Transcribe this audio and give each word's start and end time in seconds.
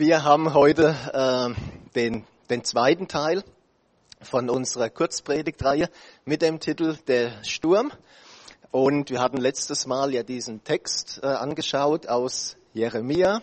Wir 0.00 0.24
haben 0.24 0.54
heute 0.54 0.96
äh, 1.12 1.90
den, 1.94 2.24
den 2.48 2.64
zweiten 2.64 3.06
Teil 3.06 3.44
von 4.22 4.48
unserer 4.48 4.88
Kurzpredigtreihe 4.88 5.90
mit 6.24 6.40
dem 6.40 6.58
Titel 6.58 6.96
Der 7.06 7.44
Sturm. 7.44 7.92
Und 8.70 9.10
wir 9.10 9.20
hatten 9.20 9.36
letztes 9.36 9.84
Mal 9.84 10.14
ja 10.14 10.22
diesen 10.22 10.64
Text 10.64 11.20
äh, 11.22 11.26
angeschaut 11.26 12.06
aus 12.06 12.56
Jeremia 12.72 13.42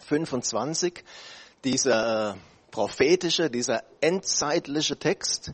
25, 0.00 1.04
dieser 1.62 2.32
äh, 2.32 2.34
prophetische, 2.72 3.48
dieser 3.48 3.84
endzeitliche 4.00 4.98
Text, 4.98 5.52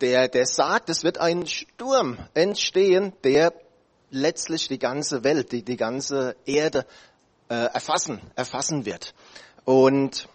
der, 0.00 0.28
der 0.28 0.46
sagt, 0.46 0.88
es 0.88 1.04
wird 1.04 1.18
ein 1.18 1.46
Sturm 1.46 2.16
entstehen, 2.32 3.12
der 3.22 3.52
letztlich 4.08 4.68
die 4.68 4.78
ganze 4.78 5.24
Welt, 5.24 5.52
die, 5.52 5.62
die 5.62 5.76
ganze 5.76 6.36
Erde 6.46 6.86
äh, 7.50 7.54
erfassen, 7.54 8.22
erfassen 8.34 8.86
wird. 8.86 9.12
Und 9.68 10.30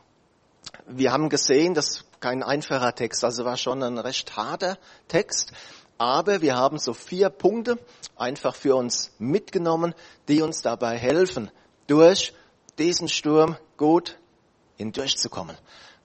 wir 0.85 1.12
haben 1.12 1.27
gesehen, 1.27 1.73
das 1.73 1.88
ist 1.88 2.05
kein 2.20 2.44
einfacher 2.44 2.94
Text, 2.94 3.23
also 3.23 3.45
war 3.45 3.58
schon 3.58 3.81
ein 3.81 3.98
recht 3.98 4.38
harter 4.38 4.77
Text. 5.08 5.53
Aber 5.98 6.41
wir 6.41 6.55
haben 6.55 6.77
so 6.77 6.94
vier 6.94 7.31
Punkte 7.31 7.80
einfach 8.16 8.53
für 8.53 8.75
uns 8.75 9.09
mitgenommen, 9.17 9.95
die 10.27 10.44
uns 10.44 10.61
dabei 10.61 10.99
helfen, 10.99 11.49
durch 11.88 12.35
diesen 12.77 13.08
Sturm 13.08 13.58
gut 13.75 14.20
hindurchzukommen. 14.75 15.58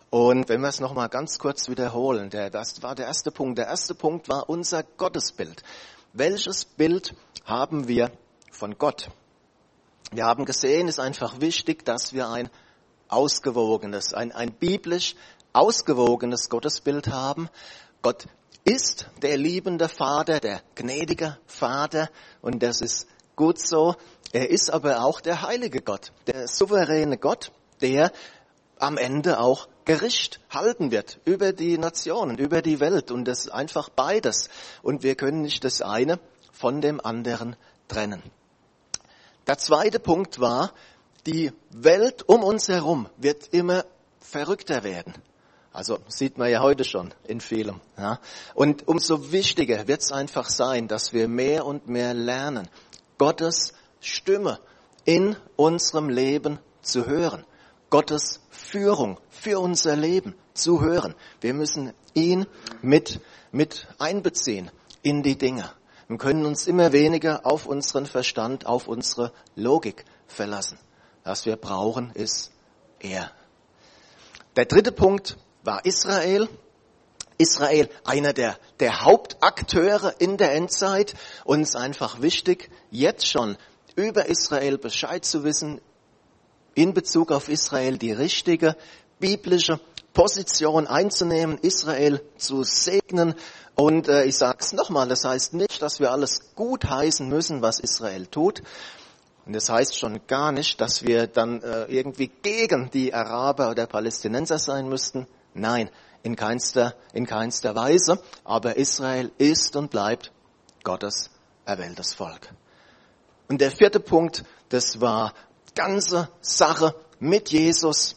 Und 0.08 0.48
wenn 0.48 0.62
wir 0.62 0.68
es 0.68 0.80
nochmal 0.80 1.10
ganz 1.10 1.38
kurz 1.38 1.68
wiederholen, 1.68 2.30
der, 2.30 2.48
das 2.48 2.82
war 2.82 2.94
der 2.94 3.08
erste 3.08 3.30
Punkt. 3.30 3.58
Der 3.58 3.66
erste 3.66 3.94
Punkt 3.94 4.30
war 4.30 4.48
unser 4.48 4.82
Gottesbild. 4.82 5.64
Welches 6.14 6.64
Bild 6.64 7.14
haben 7.44 7.88
wir 7.88 8.10
von 8.50 8.78
Gott? 8.78 9.10
Wir 10.12 10.24
haben 10.24 10.46
gesehen, 10.46 10.88
es 10.88 10.94
ist 10.94 11.00
einfach 11.04 11.42
wichtig, 11.42 11.84
dass 11.84 12.14
wir 12.14 12.30
ein 12.30 12.48
ausgewogenes, 13.08 14.14
ein, 14.14 14.32
ein 14.32 14.52
biblisch 14.52 15.14
ausgewogenes 15.52 16.48
Gottesbild 16.48 17.08
haben. 17.08 17.48
Gott 18.02 18.26
ist 18.64 19.08
der 19.22 19.36
liebende 19.36 19.88
Vater, 19.88 20.40
der 20.40 20.62
gnädige 20.74 21.38
Vater 21.46 22.10
und 22.42 22.62
das 22.62 22.80
ist 22.80 23.06
gut 23.34 23.60
so. 23.60 23.96
Er 24.32 24.50
ist 24.50 24.70
aber 24.70 25.04
auch 25.04 25.20
der 25.20 25.42
heilige 25.42 25.80
Gott, 25.80 26.12
der 26.26 26.48
souveräne 26.48 27.16
Gott, 27.16 27.50
der 27.80 28.12
am 28.78 28.98
Ende 28.98 29.40
auch 29.40 29.68
Gericht 29.84 30.40
halten 30.50 30.90
wird 30.90 31.18
über 31.24 31.52
die 31.52 31.78
Nationen, 31.78 32.36
über 32.36 32.60
die 32.60 32.78
Welt 32.78 33.10
und 33.10 33.24
das 33.24 33.48
einfach 33.48 33.88
beides. 33.88 34.50
Und 34.82 35.02
wir 35.02 35.14
können 35.14 35.40
nicht 35.40 35.64
das 35.64 35.80
eine 35.80 36.20
von 36.52 36.82
dem 36.82 37.00
anderen 37.00 37.56
trennen. 37.88 38.22
Der 39.46 39.56
zweite 39.56 39.98
Punkt 39.98 40.40
war, 40.40 40.74
die 41.28 41.52
Welt 41.70 42.26
um 42.26 42.42
uns 42.42 42.68
herum 42.68 43.06
wird 43.18 43.48
immer 43.48 43.84
verrückter 44.18 44.82
werden. 44.82 45.12
Also 45.72 45.98
sieht 46.08 46.38
man 46.38 46.50
ja 46.50 46.62
heute 46.62 46.84
schon 46.84 47.12
in 47.24 47.42
vielem. 47.42 47.82
Ja. 47.98 48.18
Und 48.54 48.88
umso 48.88 49.30
wichtiger 49.30 49.86
wird 49.86 50.00
es 50.00 50.10
einfach 50.10 50.48
sein, 50.48 50.88
dass 50.88 51.12
wir 51.12 51.28
mehr 51.28 51.66
und 51.66 51.86
mehr 51.86 52.14
lernen, 52.14 52.68
Gottes 53.18 53.74
Stimme 54.00 54.58
in 55.04 55.36
unserem 55.56 56.08
Leben 56.08 56.58
zu 56.80 57.06
hören. 57.06 57.44
Gottes 57.90 58.40
Führung 58.48 59.20
für 59.28 59.60
unser 59.60 59.96
Leben 59.96 60.34
zu 60.54 60.80
hören. 60.80 61.14
Wir 61.42 61.52
müssen 61.52 61.92
ihn 62.14 62.46
mit, 62.80 63.20
mit 63.52 63.86
einbeziehen 63.98 64.70
in 65.02 65.22
die 65.22 65.36
Dinge. 65.36 65.70
Wir 66.08 66.16
können 66.16 66.46
uns 66.46 66.66
immer 66.66 66.92
weniger 66.92 67.44
auf 67.44 67.66
unseren 67.66 68.06
Verstand, 68.06 68.64
auf 68.64 68.88
unsere 68.88 69.32
Logik 69.56 70.06
verlassen. 70.26 70.78
Was 71.28 71.44
wir 71.44 71.56
brauchen, 71.56 72.10
ist 72.14 72.52
er. 73.00 73.30
Der 74.56 74.64
dritte 74.64 74.92
Punkt 74.92 75.36
war 75.62 75.84
Israel. 75.84 76.48
Israel, 77.36 77.90
einer 78.04 78.32
der, 78.32 78.56
der 78.80 79.02
Hauptakteure 79.02 80.14
in 80.20 80.38
der 80.38 80.54
Endzeit. 80.54 81.12
Uns 81.44 81.76
einfach 81.76 82.22
wichtig, 82.22 82.70
jetzt 82.90 83.26
schon 83.26 83.58
über 83.94 84.24
Israel 84.24 84.78
Bescheid 84.78 85.22
zu 85.22 85.44
wissen, 85.44 85.82
in 86.74 86.94
Bezug 86.94 87.30
auf 87.30 87.50
Israel 87.50 87.98
die 87.98 88.12
richtige 88.12 88.74
biblische 89.18 89.80
Position 90.14 90.86
einzunehmen, 90.86 91.58
Israel 91.58 92.22
zu 92.38 92.64
segnen. 92.64 93.34
Und 93.74 94.08
äh, 94.08 94.24
ich 94.24 94.38
sage 94.38 94.60
es 94.60 94.72
nochmal, 94.72 95.08
das 95.08 95.26
heißt 95.26 95.52
nicht, 95.52 95.82
dass 95.82 96.00
wir 96.00 96.10
alles 96.10 96.54
gut 96.54 96.86
heißen 96.86 97.28
müssen, 97.28 97.60
was 97.60 97.80
Israel 97.80 98.26
tut, 98.26 98.62
und 99.48 99.54
das 99.54 99.70
heißt 99.70 99.98
schon 99.98 100.20
gar 100.26 100.52
nicht, 100.52 100.78
dass 100.78 101.04
wir 101.04 101.26
dann 101.26 101.62
äh, 101.62 101.84
irgendwie 101.84 102.28
gegen 102.28 102.90
die 102.90 103.14
Araber 103.14 103.70
oder 103.70 103.86
Palästinenser 103.86 104.58
sein 104.58 104.90
müssten. 104.90 105.26
Nein, 105.54 105.88
in 106.22 106.36
keinster, 106.36 106.94
in 107.14 107.26
keinster 107.26 107.74
Weise. 107.74 108.20
Aber 108.44 108.76
Israel 108.76 109.32
ist 109.38 109.74
und 109.74 109.90
bleibt 109.90 110.32
Gottes 110.84 111.30
erwähltes 111.64 112.12
Volk. 112.12 112.50
Und 113.48 113.62
der 113.62 113.70
vierte 113.70 114.00
Punkt, 114.00 114.44
das 114.68 115.00
war 115.00 115.32
ganze 115.74 116.28
Sache 116.42 116.94
mit 117.18 117.48
Jesus. 117.48 118.16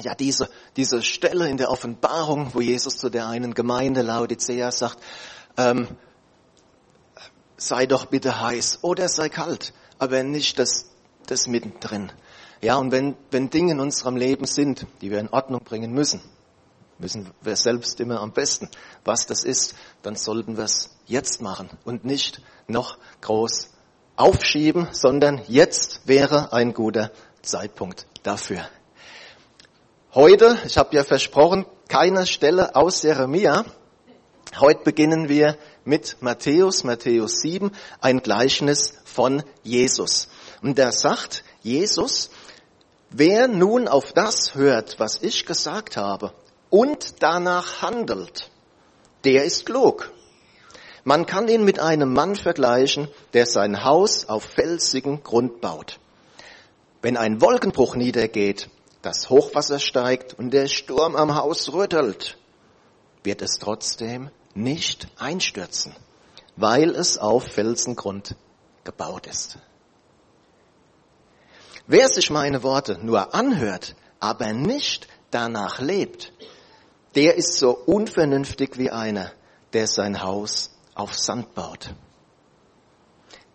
Ja, 0.00 0.14
diese, 0.14 0.48
diese 0.76 1.02
Stelle 1.02 1.50
in 1.50 1.58
der 1.58 1.70
Offenbarung, 1.70 2.54
wo 2.54 2.62
Jesus 2.62 2.96
zu 2.96 3.10
der 3.10 3.26
einen 3.26 3.52
Gemeinde 3.52 4.00
Laodicea 4.00 4.72
sagt, 4.72 4.98
ähm, 5.58 5.88
sei 7.58 7.84
doch 7.84 8.06
bitte 8.06 8.40
heiß 8.40 8.78
oder 8.80 9.10
sei 9.10 9.28
kalt 9.28 9.74
aber 9.98 10.22
nicht 10.22 10.58
das, 10.58 10.86
das 11.26 11.46
mittendrin. 11.46 12.12
Ja, 12.60 12.76
und 12.76 12.90
wenn, 12.90 13.16
wenn 13.30 13.50
Dinge 13.50 13.72
in 13.72 13.80
unserem 13.80 14.16
Leben 14.16 14.46
sind, 14.46 14.86
die 15.00 15.10
wir 15.10 15.20
in 15.20 15.28
Ordnung 15.28 15.62
bringen 15.62 15.92
müssen, 15.92 16.20
wissen 16.98 17.30
wir 17.40 17.56
selbst 17.56 18.00
immer 18.00 18.20
am 18.20 18.32
besten, 18.32 18.68
was 19.04 19.26
das 19.26 19.44
ist, 19.44 19.74
dann 20.02 20.16
sollten 20.16 20.56
wir 20.56 20.64
es 20.64 20.90
jetzt 21.06 21.40
machen 21.40 21.70
und 21.84 22.04
nicht 22.04 22.42
noch 22.66 22.98
groß 23.20 23.70
aufschieben, 24.16 24.88
sondern 24.90 25.40
jetzt 25.46 26.06
wäre 26.06 26.52
ein 26.52 26.74
guter 26.74 27.12
Zeitpunkt 27.42 28.06
dafür. 28.24 28.68
Heute, 30.12 30.58
ich 30.66 30.76
habe 30.76 30.96
ja 30.96 31.04
versprochen, 31.04 31.64
keine 31.88 32.26
Stelle 32.26 32.74
aus 32.74 33.02
Jeremia. 33.02 33.64
Heute 34.58 34.82
beginnen 34.82 35.28
wir 35.28 35.56
mit 35.84 36.16
Matthäus, 36.20 36.82
Matthäus 36.82 37.40
7, 37.40 37.70
ein 38.00 38.20
Gleichnis 38.20 38.97
von 39.18 39.42
Jesus. 39.64 40.28
Und 40.62 40.78
er 40.78 40.92
sagt, 40.92 41.42
Jesus, 41.60 42.30
wer 43.10 43.48
nun 43.48 43.88
auf 43.88 44.12
das 44.12 44.54
hört, 44.54 45.00
was 45.00 45.20
ich 45.20 45.44
gesagt 45.44 45.96
habe, 45.96 46.32
und 46.70 47.20
danach 47.20 47.82
handelt, 47.82 48.48
der 49.24 49.44
ist 49.44 49.66
klug. 49.66 50.12
Man 51.02 51.26
kann 51.26 51.48
ihn 51.48 51.64
mit 51.64 51.80
einem 51.80 52.12
Mann 52.12 52.36
vergleichen, 52.36 53.08
der 53.32 53.46
sein 53.46 53.82
Haus 53.82 54.28
auf 54.28 54.44
felsigen 54.44 55.24
Grund 55.24 55.60
baut. 55.60 55.98
Wenn 57.02 57.16
ein 57.16 57.40
Wolkenbruch 57.40 57.96
niedergeht, 57.96 58.70
das 59.02 59.30
Hochwasser 59.30 59.80
steigt 59.80 60.34
und 60.34 60.52
der 60.52 60.68
Sturm 60.68 61.16
am 61.16 61.34
Haus 61.34 61.72
rüttelt, 61.72 62.38
wird 63.24 63.42
es 63.42 63.58
trotzdem 63.58 64.30
nicht 64.54 65.08
einstürzen, 65.18 65.92
weil 66.54 66.90
es 66.90 67.18
auf 67.18 67.42
Felsengrund 67.42 68.36
gebaut 68.88 69.26
ist. 69.26 69.58
Wer 71.86 72.08
sich 72.08 72.30
meine 72.30 72.62
Worte 72.62 72.98
nur 73.02 73.34
anhört, 73.34 73.94
aber 74.18 74.54
nicht 74.54 75.08
danach 75.30 75.78
lebt, 75.78 76.32
der 77.14 77.34
ist 77.34 77.58
so 77.58 77.76
unvernünftig 77.76 78.78
wie 78.78 78.90
einer, 78.90 79.30
der 79.74 79.86
sein 79.86 80.22
Haus 80.22 80.70
auf 80.94 81.12
Sand 81.12 81.54
baut. 81.54 81.94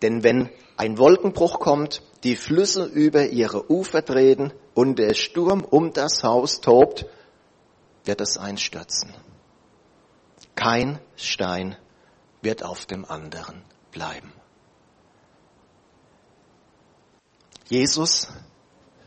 Denn 0.02 0.22
wenn 0.22 0.50
ein 0.76 0.98
Wolkenbruch 0.98 1.58
kommt, 1.58 2.00
die 2.22 2.36
Flüsse 2.36 2.84
über 2.84 3.26
ihre 3.26 3.68
Ufer 3.68 4.04
treten 4.04 4.52
und 4.72 5.00
der 5.00 5.14
Sturm 5.14 5.64
um 5.64 5.92
das 5.92 6.22
Haus 6.22 6.60
tobt, 6.60 7.06
wird 8.04 8.20
es 8.20 8.38
einstürzen. 8.38 9.12
Kein 10.54 11.00
Stein 11.16 11.76
wird 12.40 12.62
auf 12.62 12.86
dem 12.86 13.04
anderen 13.04 13.64
bleiben. 13.90 14.32
Jesus 17.68 18.28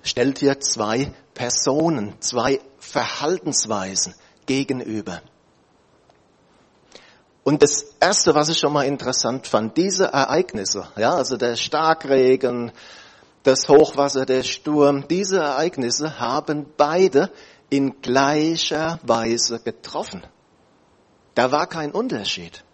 stellt 0.04 0.40
hier 0.40 0.60
zwei 0.60 1.14
Personen, 1.34 2.20
zwei 2.22 2.60
Verhaltensweisen 2.80 4.16
gegenüber. 4.46 5.22
Und 7.44 7.62
das 7.64 7.86
erste, 8.00 8.36
was 8.36 8.50
ich 8.50 8.58
schon 8.58 8.74
mal 8.74 8.86
interessant 8.86 9.48
fand, 9.48 9.78
diese 9.78 10.06
Ereignisse, 10.06 10.88
ja, 10.98 11.14
also 11.14 11.38
der 11.38 11.56
Starkregen, 11.56 12.72
das 13.44 13.70
Hochwasser, 13.70 14.26
der 14.26 14.44
Sturm, 14.44 15.08
diese 15.08 15.40
Ereignisse 15.40 16.20
haben 16.20 16.66
beide 16.76 17.32
in 17.70 18.02
gleicher 18.02 19.00
Weise 19.04 19.60
getroffen. 19.60 20.24
Da 21.36 21.52
war 21.52 21.68
kein 21.68 21.92
Unterschied. 21.92 22.66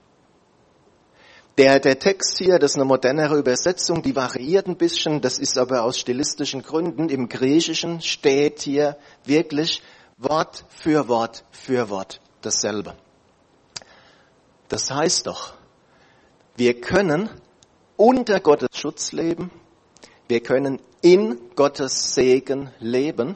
Der, 1.58 1.80
der 1.80 2.00
Text 2.00 2.40
hier, 2.40 2.58
das 2.58 2.72
ist 2.72 2.78
eine 2.78 2.86
modernere 2.86 3.38
Übersetzung, 3.38 4.02
die 4.02 4.16
variiert 4.16 4.66
ein 4.68 4.76
bisschen, 4.76 5.22
das 5.22 5.38
ist 5.38 5.60
aber 5.60 5.84
aus 5.84 6.00
stilistischen 6.00 6.64
Gründen. 6.64 7.10
Im 7.10 7.30
Griechischen 7.30 8.02
steht 8.02 8.62
hier 8.62 8.98
wirklich 9.24 9.84
Wort 10.18 10.66
für 10.70 11.08
Wort 11.08 11.44
für 11.52 11.90
Wort 11.90 12.22
dasselbe. 12.42 12.96
Das 14.68 14.90
heißt 14.90 15.28
doch, 15.28 15.54
wir 16.56 16.82
können 16.82 17.30
unter 17.98 18.40
Gottes 18.40 18.70
Schutz 18.74 19.12
leben, 19.12 19.52
wir 20.28 20.42
können 20.42 20.80
in 21.02 21.38
Gottes 21.56 22.16
Segen 22.16 22.72
leben 22.80 23.36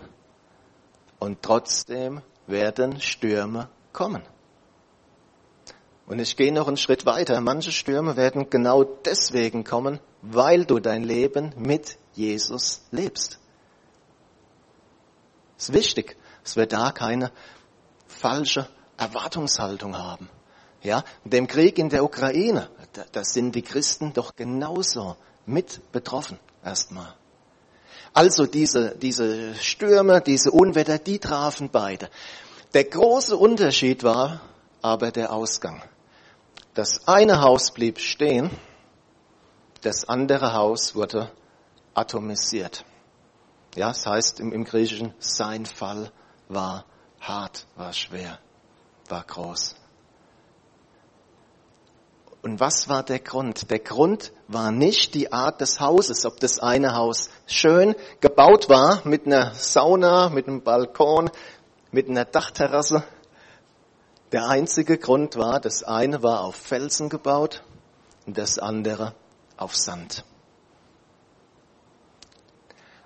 und 1.19 1.43
trotzdem 1.43 2.21
werden 2.47 2.99
Stürme 2.99 3.69
kommen. 3.93 4.23
Und 6.07 6.19
ich 6.19 6.37
gehe 6.37 6.53
noch 6.53 6.69
einen 6.69 6.77
Schritt 6.77 7.05
weiter. 7.05 7.39
Manche 7.41 7.73
Stürme 7.73 8.15
werden 8.15 8.49
genau 8.49 8.83
deswegen 8.83 9.65
kommen, 9.65 9.99
weil 10.21 10.65
du 10.65 10.79
dein 10.79 11.03
Leben 11.03 11.53
mit 11.57 11.97
Jesus 12.13 12.81
lebst. 12.91 13.39
Ist 15.57 15.73
wichtig, 15.73 16.15
dass 16.43 16.55
wir 16.55 16.65
da 16.65 16.91
keine 16.91 17.31
falsche 18.07 18.69
Erwartungshaltung 18.95 19.97
haben. 19.97 20.29
Ja, 20.81 21.03
dem 21.25 21.47
Krieg 21.47 21.77
in 21.77 21.89
der 21.89 22.05
Ukraine, 22.05 22.69
da, 22.93 23.03
da 23.11 23.23
sind 23.25 23.53
die 23.53 23.61
Christen 23.61 24.13
doch 24.13 24.33
genauso 24.35 25.17
mit 25.45 25.91
betroffen 25.91 26.39
erstmal. 26.63 27.13
Also 28.13 28.45
diese, 28.45 28.95
diese 28.95 29.55
Stürme, 29.55 30.21
diese 30.21 30.51
Unwetter, 30.51 30.99
die 30.99 31.19
trafen 31.19 31.69
beide. 31.69 32.09
Der 32.73 32.85
große 32.85 33.35
Unterschied 33.35 34.03
war 34.03 34.39
aber 34.81 35.11
der 35.11 35.33
Ausgang. 35.33 35.81
Das 36.77 37.07
eine 37.07 37.41
Haus 37.41 37.71
blieb 37.71 37.97
stehen, 37.97 38.51
das 39.81 40.07
andere 40.07 40.53
Haus 40.53 40.93
wurde 40.93 41.31
atomisiert. 41.95 42.85
Ja, 43.75 43.87
das 43.87 44.05
heißt 44.05 44.39
im, 44.39 44.51
im 44.53 44.63
Griechischen, 44.63 45.15
sein 45.17 45.65
Fall 45.65 46.11
war 46.49 46.85
hart, 47.19 47.65
war 47.77 47.93
schwer, 47.93 48.37
war 49.09 49.23
groß. 49.23 49.75
Und 52.43 52.59
was 52.59 52.87
war 52.87 53.01
der 53.01 53.21
Grund? 53.21 53.71
Der 53.71 53.79
Grund 53.79 54.31
war 54.47 54.71
nicht 54.71 55.15
die 55.15 55.33
Art 55.33 55.61
des 55.61 55.79
Hauses, 55.79 56.27
ob 56.27 56.39
das 56.39 56.59
eine 56.59 56.93
Haus 56.93 57.31
schön 57.47 57.95
gebaut 58.21 58.69
war, 58.69 59.01
mit 59.03 59.25
einer 59.25 59.51
Sauna, 59.55 60.29
mit 60.29 60.47
einem 60.47 60.61
Balkon, 60.61 61.31
mit 61.89 62.07
einer 62.07 62.25
Dachterrasse, 62.25 63.03
der 64.31 64.47
einzige 64.47 64.97
Grund 64.97 65.37
war, 65.37 65.59
das 65.59 65.83
eine 65.83 66.21
war 66.23 66.41
auf 66.41 66.55
Felsen 66.55 67.09
gebaut 67.09 67.63
und 68.25 68.37
das 68.37 68.59
andere 68.59 69.13
auf 69.55 69.75
Sand. 69.75 70.25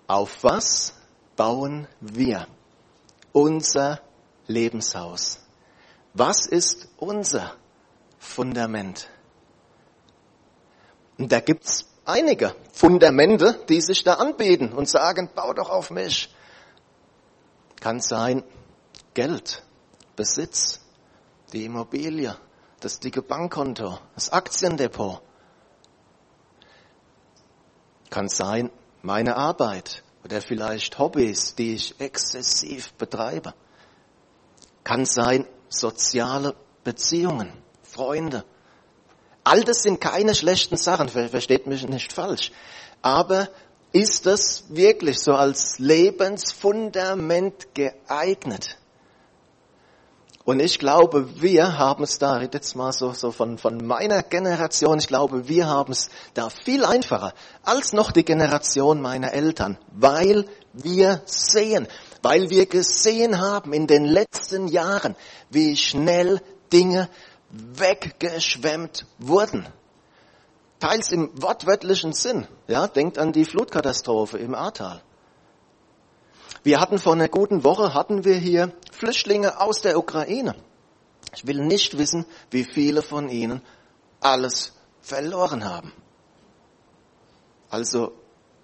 Auf 0.07 0.43
was 0.43 0.93
bauen 1.35 1.87
wir 2.01 2.47
unser 3.31 4.01
Lebenshaus? 4.47 5.39
Was 6.13 6.45
ist 6.45 6.89
unser 6.97 7.55
Fundament? 8.19 9.09
Und 11.17 11.31
da 11.31 11.39
gibt's 11.39 11.85
einige 12.03 12.55
Fundamente, 12.73 13.63
die 13.69 13.79
sich 13.79 14.03
da 14.03 14.15
anbieten 14.15 14.73
und 14.73 14.89
sagen, 14.89 15.29
bau 15.33 15.53
doch 15.53 15.69
auf 15.69 15.91
mich. 15.91 16.33
Kann 17.79 18.01
sein 18.01 18.43
Geld, 19.13 19.63
Besitz, 20.15 20.80
die 21.53 21.65
Immobilie, 21.65 22.35
das 22.79 22.99
dicke 22.99 23.21
Bankkonto, 23.21 23.99
das 24.15 24.31
Aktiendepot. 24.31 25.21
Kann 28.09 28.27
sein, 28.27 28.69
meine 29.01 29.35
Arbeit 29.35 30.03
oder 30.23 30.41
vielleicht 30.41 30.99
Hobbys, 30.99 31.55
die 31.55 31.75
ich 31.75 31.99
exzessiv 31.99 32.93
betreibe. 32.93 33.53
Kann 34.83 35.05
sein, 35.05 35.47
soziale 35.69 36.55
Beziehungen, 36.83 37.51
Freunde. 37.83 38.43
All 39.43 39.63
das 39.63 39.83
sind 39.83 40.01
keine 40.01 40.35
schlechten 40.35 40.77
Sachen, 40.77 41.09
versteht 41.09 41.67
mich 41.67 41.87
nicht 41.87 42.13
falsch. 42.13 42.51
Aber 43.01 43.49
ist 43.91 44.25
das 44.25 44.65
wirklich 44.69 45.19
so 45.19 45.33
als 45.33 45.79
Lebensfundament 45.79 47.73
geeignet? 47.73 48.77
Und 50.43 50.59
ich 50.59 50.79
glaube, 50.79 51.41
wir 51.41 51.77
haben 51.77 52.03
es 52.03 52.17
da, 52.17 52.41
jetzt 52.41 52.75
mal 52.75 52.91
so, 52.91 53.13
so 53.13 53.31
von, 53.31 53.57
von 53.57 53.85
meiner 53.85 54.23
Generation, 54.23 54.97
ich 54.97 55.07
glaube, 55.07 55.47
wir 55.47 55.67
haben 55.67 55.91
es 55.91 56.09
da 56.33 56.49
viel 56.49 56.83
einfacher 56.83 57.33
als 57.63 57.93
noch 57.93 58.11
die 58.11 58.25
Generation 58.25 59.01
meiner 59.01 59.33
Eltern, 59.33 59.77
weil 59.91 60.45
wir 60.73 61.21
sehen, 61.25 61.87
weil 62.23 62.49
wir 62.49 62.65
gesehen 62.65 63.39
haben 63.39 63.73
in 63.73 63.85
den 63.85 64.05
letzten 64.05 64.67
Jahren, 64.67 65.15
wie 65.51 65.75
schnell 65.75 66.41
Dinge 66.73 67.07
weggeschwemmt 67.51 69.05
wurden. 69.19 69.67
Teils 70.79 71.11
im 71.11 71.29
wortwörtlichen 71.39 72.13
Sinn. 72.13 72.47
Ja, 72.67 72.87
denkt 72.87 73.19
an 73.19 73.33
die 73.33 73.45
Flutkatastrophe 73.45 74.39
im 74.39 74.55
Ahrtal. 74.55 75.03
Wir 76.63 76.79
hatten 76.79 76.99
vor 76.99 77.13
einer 77.13 77.27
guten 77.27 77.63
Woche, 77.63 77.93
hatten 77.93 78.23
wir 78.23 78.35
hier 78.35 78.71
Flüchtlinge 78.91 79.59
aus 79.59 79.81
der 79.81 79.97
Ukraine. 79.97 80.55
Ich 81.33 81.47
will 81.47 81.63
nicht 81.63 81.97
wissen, 81.97 82.25
wie 82.49 82.63
viele 82.63 83.01
von 83.01 83.29
ihnen 83.29 83.61
alles 84.19 84.73
verloren 85.01 85.65
haben. 85.65 85.93
Also 87.69 88.13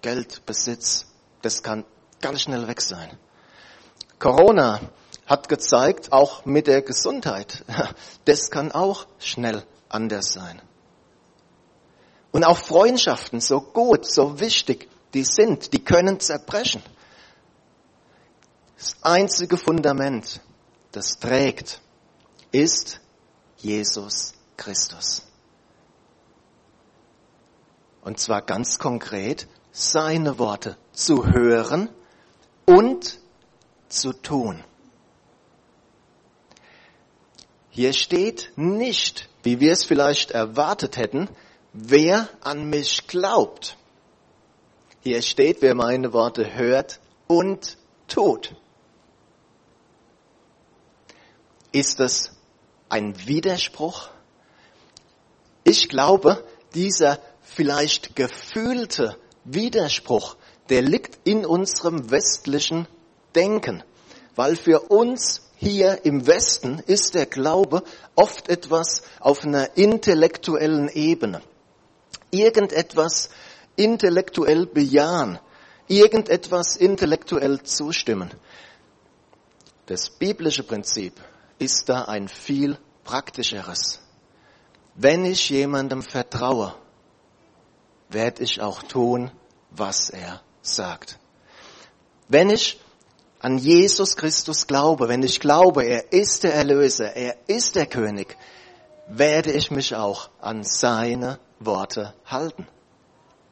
Geld, 0.02 0.44
Besitz, 0.46 1.06
das 1.42 1.62
kann 1.62 1.84
ganz 2.20 2.42
schnell 2.42 2.68
weg 2.68 2.80
sein. 2.80 3.16
Corona 4.18 4.80
hat 5.26 5.48
gezeigt, 5.48 6.12
auch 6.12 6.44
mit 6.44 6.66
der 6.66 6.82
Gesundheit, 6.82 7.64
das 8.24 8.50
kann 8.50 8.72
auch 8.72 9.06
schnell 9.18 9.64
anders 9.88 10.32
sein. 10.32 10.60
Und 12.30 12.44
auch 12.44 12.58
Freundschaften, 12.58 13.40
so 13.40 13.60
gut, 13.60 14.04
so 14.04 14.38
wichtig 14.38 14.88
die 15.14 15.24
sind, 15.24 15.72
die 15.72 15.82
können 15.82 16.20
zerbrechen. 16.20 16.82
Das 18.78 18.96
einzige 19.02 19.56
Fundament, 19.56 20.40
das 20.92 21.18
trägt, 21.18 21.80
ist 22.52 23.00
Jesus 23.56 24.34
Christus. 24.56 25.26
Und 28.02 28.20
zwar 28.20 28.40
ganz 28.40 28.78
konkret, 28.78 29.48
seine 29.72 30.38
Worte 30.38 30.76
zu 30.92 31.26
hören 31.26 31.88
und 32.66 33.18
zu 33.88 34.12
tun. 34.12 34.62
Hier 37.70 37.92
steht 37.92 38.52
nicht, 38.54 39.28
wie 39.42 39.58
wir 39.58 39.72
es 39.72 39.84
vielleicht 39.84 40.30
erwartet 40.30 40.96
hätten, 40.96 41.28
wer 41.72 42.28
an 42.42 42.70
mich 42.70 43.08
glaubt. 43.08 43.76
Hier 45.00 45.20
steht, 45.22 45.62
wer 45.62 45.74
meine 45.74 46.12
Worte 46.12 46.54
hört 46.54 47.00
und 47.26 47.76
tut. 48.06 48.54
Ist 51.78 52.00
das 52.00 52.32
ein 52.88 53.28
Widerspruch? 53.28 54.08
Ich 55.62 55.88
glaube, 55.88 56.42
dieser 56.74 57.20
vielleicht 57.40 58.16
gefühlte 58.16 59.16
Widerspruch, 59.44 60.34
der 60.70 60.82
liegt 60.82 61.20
in 61.22 61.46
unserem 61.46 62.10
westlichen 62.10 62.88
Denken, 63.36 63.84
weil 64.34 64.56
für 64.56 64.90
uns 64.90 65.42
hier 65.54 66.04
im 66.04 66.26
Westen 66.26 66.82
ist 66.84 67.14
der 67.14 67.26
Glaube 67.26 67.84
oft 68.16 68.48
etwas 68.48 69.02
auf 69.20 69.44
einer 69.44 69.76
intellektuellen 69.76 70.88
Ebene. 70.88 71.42
Irgendetwas 72.32 73.30
intellektuell 73.76 74.66
bejahen, 74.66 75.38
irgendetwas 75.86 76.74
intellektuell 76.74 77.62
zustimmen. 77.62 78.32
Das 79.86 80.10
biblische 80.10 80.64
Prinzip 80.64 81.12
ist 81.58 81.88
da 81.88 82.04
ein 82.04 82.28
viel 82.28 82.78
praktischeres. 83.04 84.00
Wenn 84.94 85.24
ich 85.24 85.50
jemandem 85.50 86.02
vertraue, 86.02 86.74
werde 88.08 88.42
ich 88.42 88.60
auch 88.60 88.82
tun, 88.82 89.30
was 89.70 90.10
er 90.10 90.42
sagt. 90.62 91.18
Wenn 92.28 92.50
ich 92.50 92.80
an 93.40 93.58
Jesus 93.58 94.16
Christus 94.16 94.66
glaube, 94.66 95.08
wenn 95.08 95.22
ich 95.22 95.40
glaube, 95.40 95.84
er 95.84 96.12
ist 96.12 96.42
der 96.42 96.54
Erlöser, 96.54 97.14
er 97.14 97.36
ist 97.46 97.76
der 97.76 97.86
König, 97.86 98.36
werde 99.06 99.52
ich 99.52 99.70
mich 99.70 99.94
auch 99.94 100.28
an 100.40 100.64
seine 100.64 101.38
Worte 101.60 102.14
halten. 102.26 102.66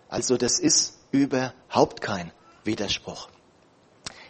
Also 0.08 0.36
das 0.36 0.58
ist 0.58 0.98
überhaupt 1.12 2.00
kein 2.00 2.32
Widerspruch. 2.64 3.28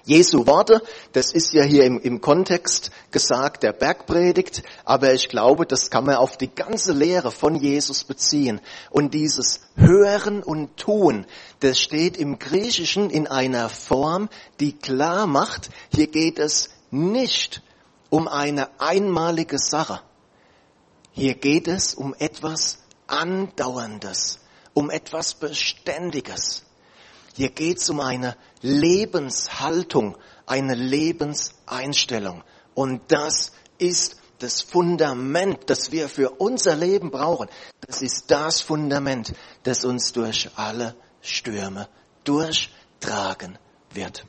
Jesu 0.07 0.47
Worte, 0.47 0.83
das 1.13 1.33
ist 1.33 1.53
ja 1.53 1.65
hier 1.65 1.83
im, 1.85 1.99
im 1.99 2.21
Kontext 2.21 2.93
gesagt, 3.11 3.65
der 3.65 3.73
Bergpredigt, 3.73 4.63
aber 4.85 5.13
ich 5.13 5.29
glaube, 5.29 5.67
das 5.67 5.91
kann 5.91 6.05
man 6.05 6.15
auf 6.15 6.37
die 6.37 6.55
ganze 6.55 6.93
Lehre 6.93 7.33
von 7.33 7.57
Jesus 7.57 8.05
beziehen. 8.05 8.61
Und 8.91 9.15
dieses 9.15 9.63
Hören 9.75 10.45
und 10.45 10.77
Tun, 10.77 11.27
das 11.59 11.81
steht 11.81 12.17
im 12.19 12.39
Griechischen 12.39 13.11
in 13.11 13.27
einer 13.27 13.69
Form, 13.69 14.29
die 14.61 14.75
klar 14.75 15.27
macht, 15.27 15.71
hier 15.93 16.07
geht 16.07 16.39
es 16.39 16.71
nicht 16.93 17.63
um 18.09 18.29
eine 18.29 18.81
einmalige 18.81 19.59
Sache. 19.59 20.01
Hier 21.11 21.35
geht 21.35 21.67
es 21.67 21.95
um 21.95 22.15
etwas 22.17 22.79
Andauerndes, 23.09 24.39
um 24.73 24.89
etwas 24.91 25.35
Beständiges. 25.35 26.66
Hier 27.37 27.51
geht 27.51 27.77
es 27.77 27.91
um 27.91 28.01
eine 28.01 28.35
Lebenshaltung, 28.63 30.17
eine 30.47 30.75
Lebenseinstellung. 30.75 32.43
Und 32.75 33.03
das 33.09 33.53
ist 33.77 34.17
das 34.39 34.63
Fundament, 34.63 35.69
das 35.69 35.93
wir 35.93 36.09
für 36.09 36.31
unser 36.31 36.75
Leben 36.77 37.11
brauchen. 37.11 37.51
Das 37.87 38.01
ist 38.01 38.31
das 38.31 38.63
Fundament, 38.63 39.35
das 39.65 39.85
uns 39.85 40.15
durch 40.15 40.49
alle 40.57 40.97
Stürme 41.21 41.89
durchtragen 42.25 43.59
wird. 43.93 44.25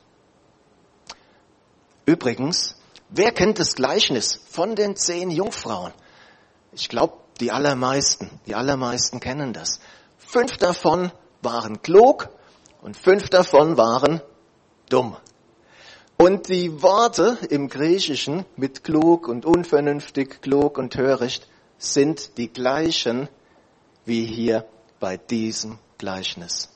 Übrigens, 2.06 2.76
wer 3.08 3.32
kennt 3.32 3.60
das 3.60 3.76
Gleichnis 3.76 4.42
von 4.50 4.76
den 4.76 4.98
zehn 4.98 5.32
Jungfrauen? 5.32 5.94
Ich 6.74 6.90
glaube, 6.90 7.20
die 7.40 7.54
allermeisten, 7.54 8.42
die 8.48 8.56
allermeisten 8.56 9.22
kennen 9.22 9.54
das. 9.54 9.80
Fünf 10.18 10.58
davon 10.58 11.14
waren 11.42 11.82
klug 11.82 12.30
und 12.82 12.98
fünf 12.98 13.30
davon 13.30 13.78
waren 13.78 14.22
dumm. 14.90 15.18
Und 16.18 16.50
die 16.50 16.82
Worte 16.82 17.38
im 17.50 17.70
Griechischen 17.70 18.46
mit 18.56 18.84
klug 18.84 19.28
und 19.28 19.46
unvernünftig, 19.46 20.42
klug 20.42 20.78
und 20.78 20.94
töricht 20.94 21.48
sind 21.78 22.38
die 22.38 22.52
gleichen 22.52 23.30
wie 24.06 24.26
hier 24.26 24.66
bei 25.00 25.18
diesem 25.18 25.78
Gleichnis. 26.00 26.70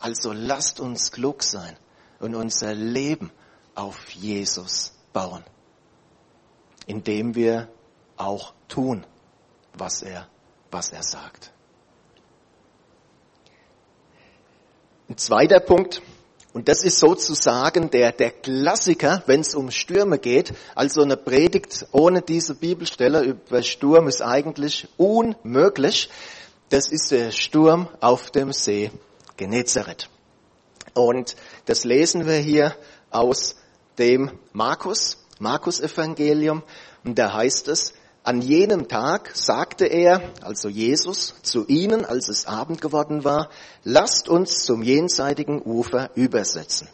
Also 0.00 0.32
lasst 0.32 0.80
uns 0.80 1.12
klug 1.12 1.44
sein 1.44 1.76
und 2.18 2.34
unser 2.34 2.74
Leben 2.74 3.30
auf 3.74 4.10
Jesus 4.10 4.92
bauen, 5.12 5.44
indem 6.86 7.34
wir 7.34 7.68
auch 8.16 8.54
tun, 8.68 9.06
was 9.72 10.02
er, 10.02 10.28
was 10.70 10.90
er 10.90 11.02
sagt. 11.02 11.53
Ein 15.06 15.18
zweiter 15.18 15.60
Punkt, 15.60 16.00
und 16.54 16.68
das 16.68 16.82
ist 16.82 16.98
sozusagen 16.98 17.90
der, 17.90 18.12
der 18.12 18.30
Klassiker, 18.30 19.22
wenn 19.26 19.40
es 19.40 19.54
um 19.54 19.70
Stürme 19.70 20.18
geht. 20.18 20.54
Also 20.74 21.02
eine 21.02 21.18
Predigt 21.18 21.86
ohne 21.92 22.22
diese 22.22 22.54
Bibelstelle 22.54 23.22
über 23.22 23.62
Sturm 23.62 24.08
ist 24.08 24.22
eigentlich 24.22 24.88
unmöglich. 24.96 26.08
Das 26.70 26.88
ist 26.88 27.10
der 27.10 27.32
Sturm 27.32 27.88
auf 28.00 28.30
dem 28.30 28.52
See 28.52 28.92
Genezareth. 29.36 30.08
Und 30.94 31.36
das 31.66 31.84
lesen 31.84 32.26
wir 32.26 32.36
hier 32.36 32.74
aus 33.10 33.56
dem 33.98 34.30
Markus, 34.52 35.18
Markus 35.38 35.80
Evangelium. 35.80 36.62
Und 37.04 37.18
da 37.18 37.32
heißt 37.34 37.68
es, 37.68 37.92
an 38.24 38.40
jenem 38.40 38.88
Tag 38.88 39.32
sagte 39.34 39.84
er, 39.84 40.32
also 40.40 40.70
Jesus, 40.70 41.34
zu 41.42 41.66
ihnen, 41.66 42.06
als 42.06 42.28
es 42.28 42.46
Abend 42.46 42.80
geworden 42.80 43.22
war, 43.22 43.50
lasst 43.82 44.30
uns 44.30 44.64
zum 44.64 44.82
jenseitigen 44.82 45.60
Ufer 45.60 46.10
übersetzen. 46.14 46.88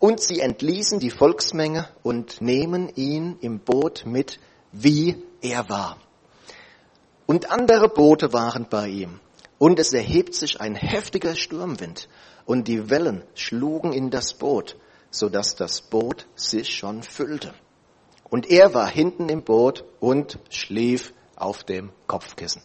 Und 0.00 0.20
sie 0.20 0.40
entließen 0.40 0.98
die 0.98 1.10
Volksmenge 1.10 1.88
und 2.02 2.40
nehmen 2.40 2.88
ihn 2.96 3.38
im 3.40 3.60
Boot 3.60 4.04
mit, 4.06 4.40
wie 4.72 5.22
er 5.40 5.68
war. 5.68 5.98
Und 7.26 7.50
andere 7.52 7.88
Boote 7.88 8.32
waren 8.32 8.66
bei 8.68 8.88
ihm. 8.88 9.20
Und 9.58 9.78
es 9.78 9.92
erhebt 9.92 10.34
sich 10.34 10.60
ein 10.60 10.74
heftiger 10.74 11.36
Sturmwind, 11.36 12.08
und 12.44 12.68
die 12.68 12.90
Wellen 12.90 13.24
schlugen 13.34 13.92
in 13.92 14.10
das 14.10 14.34
Boot, 14.34 14.76
so 15.10 15.28
dass 15.28 15.54
das 15.54 15.80
Boot 15.80 16.26
sich 16.34 16.74
schon 16.74 17.02
füllte. 17.02 17.54
Und 18.28 18.50
er 18.50 18.74
war 18.74 18.88
hinten 18.88 19.28
im 19.28 19.42
Boot 19.42 19.84
und 20.00 20.38
schlief 20.50 21.12
auf 21.36 21.64
dem 21.64 21.90
Kopfkissen. 22.06 22.62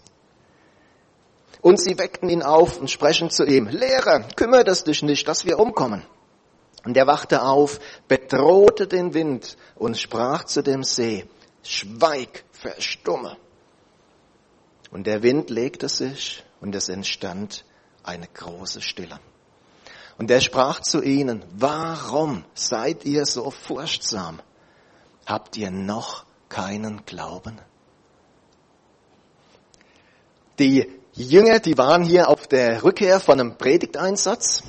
Und 1.62 1.80
sie 1.80 1.98
weckten 2.00 2.30
ihn 2.30 2.42
auf 2.42 2.80
und 2.80 2.90
sprechen 2.90 3.30
zu 3.30 3.46
ihm, 3.46 3.68
Lehrer, 3.68 4.22
kümmert 4.36 4.68
es 4.68 4.84
dich 4.84 5.04
nicht, 5.04 5.28
dass 5.28 5.46
wir 5.46 5.60
umkommen. 5.60 6.04
Und 6.84 6.98
er 6.98 7.06
wachte 7.06 7.44
auf, 7.44 7.80
bedrohte 8.08 8.88
den 8.88 9.14
Wind 9.14 9.58
und 9.76 9.98
sprach 9.98 10.46
zu 10.46 10.64
dem 10.64 10.84
See, 10.84 11.28
Schweig, 11.64 12.44
verstumme. 12.52 13.38
Und 14.90 15.06
der 15.06 15.22
Wind 15.22 15.52
legte 15.52 15.90
sich 15.90 16.44
und 16.60 16.74
es 16.74 16.90
entstand 16.90 17.66
eine 18.04 18.28
große 18.28 18.82
Stille. 18.82 19.20
Und 20.18 20.32
er 20.32 20.42
sprach 20.42 20.80
zu 20.82 21.04
ihnen, 21.04 21.46
warum 21.52 22.44
seid 22.56 23.06
ihr 23.06 23.28
so 23.28 23.52
furchtsam? 23.52 24.42
Habt 25.32 25.56
ihr 25.56 25.72
noch 25.72 26.26
keinen 26.50 27.06
Glauben? 27.06 27.58
Die 30.60 30.92
Jünger, 31.14 31.60
die 31.60 31.78
waren 31.78 32.04
hier 32.04 32.28
auf 32.28 32.48
der 32.48 32.84
Rückkehr 32.84 33.22
von 33.22 33.40
einem 33.40 33.58
Predigteinsatz. 33.58 34.62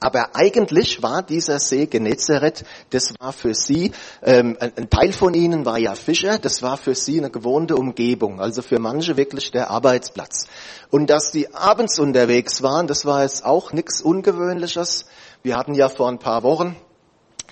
Aber 0.00 0.34
eigentlich 0.34 1.00
war 1.04 1.22
dieser 1.22 1.60
See 1.60 1.86
Genezareth, 1.86 2.64
das 2.90 3.14
war 3.20 3.32
für 3.32 3.54
sie, 3.54 3.92
ähm, 4.20 4.56
ein 4.58 4.90
Teil 4.90 5.12
von 5.12 5.32
ihnen 5.34 5.64
war 5.64 5.78
ja 5.78 5.94
Fischer, 5.94 6.40
das 6.40 6.60
war 6.60 6.76
für 6.76 6.96
sie 6.96 7.18
eine 7.18 7.30
gewohnte 7.30 7.76
Umgebung, 7.76 8.40
also 8.40 8.62
für 8.62 8.80
manche 8.80 9.16
wirklich 9.16 9.52
der 9.52 9.70
Arbeitsplatz. 9.70 10.48
Und 10.90 11.08
dass 11.08 11.30
die 11.30 11.54
abends 11.54 12.00
unterwegs 12.00 12.64
waren, 12.64 12.88
das 12.88 13.06
war 13.06 13.22
jetzt 13.22 13.44
auch 13.44 13.72
nichts 13.72 14.02
Ungewöhnliches. 14.02 15.06
Wir 15.44 15.56
hatten 15.56 15.74
ja 15.74 15.88
vor 15.88 16.08
ein 16.08 16.18
paar 16.18 16.42
Wochen 16.42 16.74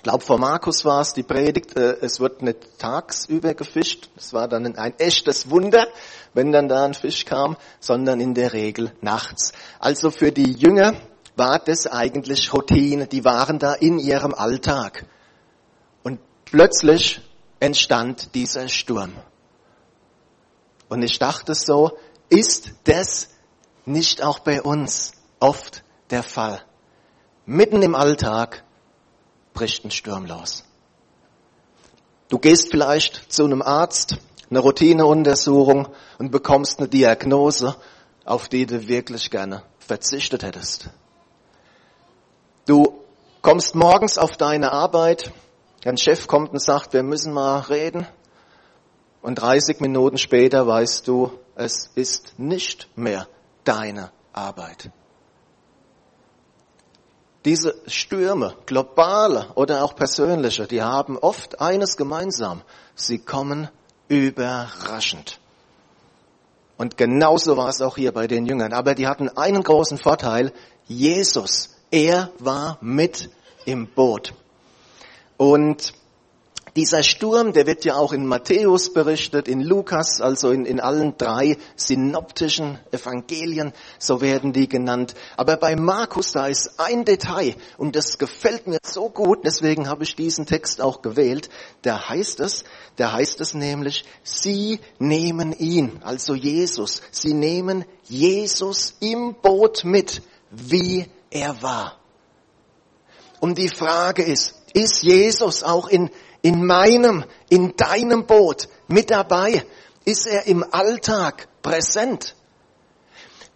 glaube, 0.07 0.23
vor 0.23 0.39
Markus 0.39 0.85
war 0.85 1.01
es 1.01 1.11
die 1.11 1.23
Predigt, 1.23 1.75
äh, 1.75 1.97
es 1.99 2.21
wird 2.21 2.41
nicht 2.41 2.79
tagsüber 2.79 3.53
gefischt. 3.53 4.09
Es 4.15 4.31
war 4.31 4.47
dann 4.47 4.77
ein 4.77 4.97
echtes 4.99 5.49
Wunder, 5.49 5.85
wenn 6.33 6.53
dann 6.53 6.69
da 6.69 6.85
ein 6.85 6.93
Fisch 6.93 7.25
kam, 7.25 7.57
sondern 7.81 8.21
in 8.21 8.33
der 8.33 8.53
Regel 8.53 8.93
nachts. 9.01 9.51
Also 9.79 10.09
für 10.09 10.31
die 10.31 10.53
Jünger 10.53 10.93
war 11.35 11.59
das 11.59 11.87
eigentlich 11.87 12.53
Routine. 12.53 13.07
Die 13.07 13.25
waren 13.25 13.59
da 13.59 13.73
in 13.73 13.99
ihrem 13.99 14.33
Alltag. 14.33 15.05
Und 16.03 16.21
plötzlich 16.45 17.19
entstand 17.59 18.33
dieser 18.33 18.69
Sturm. 18.69 19.11
Und 20.87 21.01
ich 21.01 21.19
dachte 21.19 21.53
so, 21.53 21.97
ist 22.29 22.71
das 22.85 23.27
nicht 23.83 24.23
auch 24.23 24.39
bei 24.39 24.61
uns 24.61 25.11
oft 25.41 25.83
der 26.11 26.23
Fall? 26.23 26.61
Mitten 27.45 27.81
im 27.81 27.93
Alltag 27.93 28.63
bricht 29.57 29.83
ein 29.85 29.89
Sturm 29.89 30.27
los. 30.27 30.63
Du 32.29 32.37
gehst 32.37 32.69
vielleicht 32.69 33.31
zu 33.33 33.43
einem 33.43 33.63
Arzt, 33.63 34.17
eine 34.51 34.59
Routineuntersuchung 34.59 35.87
und 36.19 36.31
bekommst 36.31 36.77
eine 36.77 36.87
Diagnose, 36.87 37.75
auf 38.23 38.49
die 38.49 38.67
du 38.67 38.87
wirklich 38.87 39.31
gerne 39.31 39.63
verzichtet 39.79 40.43
hättest. 40.43 40.91
Du 42.67 42.99
kommst 43.41 43.73
morgens 43.73 44.19
auf 44.19 44.37
deine 44.37 44.73
Arbeit, 44.73 45.31
dein 45.81 45.97
Chef 45.97 46.27
kommt 46.27 46.51
und 46.51 46.61
sagt, 46.61 46.93
wir 46.93 47.01
müssen 47.01 47.33
mal 47.33 47.61
reden. 47.61 48.05
Und 49.23 49.41
30 49.41 49.79
Minuten 49.79 50.19
später 50.19 50.67
weißt 50.67 51.07
du, 51.07 51.31
es 51.55 51.89
ist 51.95 52.37
nicht 52.37 52.89
mehr 52.95 53.27
deine 53.63 54.11
Arbeit. 54.33 54.91
Diese 57.47 57.75
Stürme, 57.87 58.55
globale 58.65 59.47
oder 59.55 59.85
auch 59.85 59.95
persönliche, 59.95 60.67
die 60.67 60.81
haben 60.81 61.17
oft 61.17 61.61
eines 61.61 61.95
gemeinsam. 61.95 62.61
Sie 62.93 63.19
kommen 63.19 63.69
überraschend. 64.09 65.39
Und 66.75 66.97
genauso 66.97 67.55
war 67.55 67.69
es 67.69 67.81
auch 67.81 67.95
hier 67.95 68.11
bei 68.11 68.27
den 68.27 68.47
Jüngern. 68.47 68.73
Aber 68.73 68.95
die 68.95 69.07
hatten 69.07 69.29
einen 69.29 69.63
großen 69.63 69.97
Vorteil. 69.97 70.51
Jesus, 70.87 71.77
er 71.89 72.31
war 72.39 72.79
mit 72.81 73.29
im 73.63 73.87
Boot. 73.87 74.33
Und 75.37 75.93
dieser 76.77 77.01
Sturm, 77.01 77.53
der 77.53 77.65
wird 77.65 77.85
ja 77.85 77.95
auch 77.95 78.13
in 78.13 78.27
Matthäus 78.27 78.93
berichtet, 78.93 79.47
in 79.47 79.61
Lukas, 79.61 80.21
also 80.21 80.51
in, 80.51 80.63
in 80.63 80.79
allen 80.79 81.17
drei 81.17 81.57
synoptischen 81.75 82.77
Evangelien, 82.91 83.73
so 83.97 84.21
werden 84.21 84.53
die 84.53 84.69
genannt. 84.69 85.15
Aber 85.37 85.57
bei 85.57 85.75
Markus, 85.75 86.33
da 86.33 86.45
ist 86.45 86.79
ein 86.79 87.03
Detail 87.03 87.55
und 87.79 87.95
das 87.95 88.19
gefällt 88.19 88.67
mir 88.67 88.77
so 88.83 89.09
gut, 89.09 89.39
deswegen 89.43 89.89
habe 89.89 90.03
ich 90.03 90.15
diesen 90.15 90.45
Text 90.45 90.79
auch 90.79 91.01
gewählt. 91.01 91.49
Da 91.81 92.09
heißt 92.09 92.39
es, 92.41 92.63
da 92.95 93.11
heißt 93.11 93.41
es 93.41 93.55
nämlich, 93.55 94.05
sie 94.21 94.79
nehmen 94.99 95.53
ihn, 95.53 95.99
also 96.03 96.35
Jesus, 96.35 97.01
sie 97.09 97.33
nehmen 97.33 97.85
Jesus 98.03 98.97
im 98.99 99.33
Boot 99.41 99.83
mit, 99.83 100.21
wie 100.51 101.07
er 101.31 101.59
war. 101.63 101.97
Und 103.39 103.57
die 103.57 103.69
Frage 103.69 104.21
ist, 104.21 104.53
Ist 104.73 105.01
Jesus 105.01 105.63
auch 105.63 105.87
in, 105.87 106.11
in 106.47 106.65
meinem, 106.65 107.25
in 107.49 107.75
deinem 107.75 108.25
Boot 108.25 108.69
mit 108.87 109.11
dabei? 109.11 109.65
Ist 110.05 110.25
er 110.25 110.47
im 110.47 110.63
Alltag 110.71 111.49
präsent? 111.61 112.35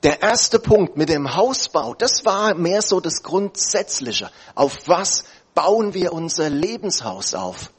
Der 0.03 0.21
erste 0.21 0.59
Punkt 0.59 0.97
mit 0.97 1.07
dem 1.07 1.33
Hausbau, 1.33 1.93
das 1.93 2.25
war 2.25 2.53
mehr 2.53 2.81
so 2.81 2.99
das 2.99 3.23
Grundsätzliche. 3.23 4.29
Auf 4.55 4.89
was 4.89 5.23
bauen 5.53 5.93
wir 5.93 6.11
unser 6.11 6.49
Lebenshaus 6.49 7.33
auf? 7.33 7.71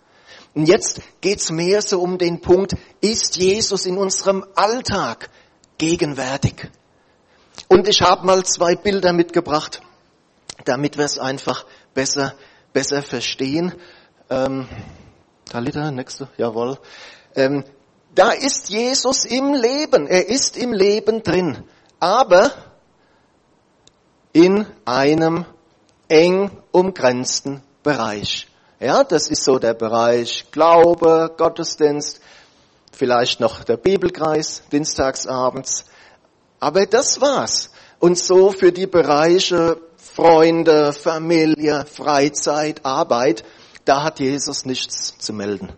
Und 0.54 0.66
jetzt 0.66 1.02
geht's 1.20 1.50
mehr 1.50 1.82
so 1.82 2.00
um 2.00 2.16
den 2.16 2.40
Punkt, 2.40 2.74
ist 3.02 3.36
Jesus 3.36 3.84
in 3.84 3.98
unserem 3.98 4.46
Alltag 4.54 5.28
gegenwärtig? 5.76 6.70
Und 7.68 7.86
ich 7.86 8.00
habe 8.00 8.24
mal 8.24 8.44
zwei 8.46 8.76
Bilder 8.76 9.12
mitgebracht, 9.12 9.82
damit 10.64 10.96
wir 10.96 11.04
es 11.04 11.18
einfach 11.18 11.66
besser, 11.92 12.34
besser 12.72 13.02
verstehen. 13.02 13.74
Ähm, 14.30 14.68
Talita, 15.52 15.90
nächste, 15.90 16.28
jawohl. 16.38 16.78
Ähm, 17.34 17.64
da 18.14 18.30
ist 18.30 18.70
Jesus 18.70 19.26
im 19.26 19.52
Leben, 19.52 20.06
er 20.06 20.28
ist 20.28 20.56
im 20.56 20.72
Leben 20.72 21.22
drin 21.22 21.64
aber 22.02 22.50
in 24.32 24.66
einem 24.84 25.44
eng 26.08 26.50
umgrenzten 26.72 27.62
Bereich. 27.84 28.48
Ja, 28.80 29.04
das 29.04 29.28
ist 29.28 29.44
so 29.44 29.60
der 29.60 29.74
Bereich 29.74 30.50
Glaube, 30.50 31.32
Gottesdienst, 31.36 32.20
vielleicht 32.90 33.38
noch 33.38 33.62
der 33.62 33.76
Bibelkreis, 33.76 34.64
dienstagsabends. 34.72 35.84
Aber 36.58 36.86
das 36.86 37.20
war's. 37.20 37.70
Und 38.00 38.18
so 38.18 38.50
für 38.50 38.72
die 38.72 38.88
Bereiche 38.88 39.76
Freunde, 39.96 40.92
Familie, 40.92 41.84
Freizeit, 41.86 42.84
Arbeit, 42.84 43.44
da 43.84 44.02
hat 44.02 44.20
Jesus 44.20 44.64
nichts 44.64 45.16
zu 45.18 45.32
melden. 45.32 45.72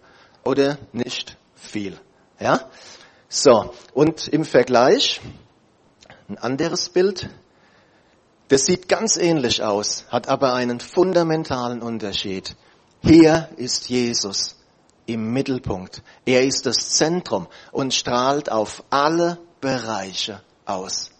Oder 0.44 0.78
nicht 0.92 1.36
viel. 1.54 1.98
Ja? 2.38 2.68
So. 3.28 3.74
Und 3.92 4.28
im 4.28 4.44
Vergleich, 4.44 5.20
ein 6.28 6.38
anderes 6.38 6.88
Bild, 6.88 7.28
das 8.48 8.66
sieht 8.66 8.88
ganz 8.88 9.16
ähnlich 9.16 9.62
aus, 9.62 10.04
hat 10.10 10.28
aber 10.28 10.54
einen 10.54 10.80
fundamentalen 10.80 11.80
Unterschied. 11.80 12.54
Hier 13.02 13.48
ist 13.56 13.88
Jesus 13.88 14.56
im 15.06 15.32
Mittelpunkt. 15.32 16.02
Er 16.24 16.44
ist 16.44 16.66
das 16.66 16.90
Zentrum 16.90 17.48
und 17.72 17.94
strahlt 17.94 18.50
auf 18.50 18.84
alle 18.90 19.38
Bereiche 19.60 20.42
aus. 20.66 21.10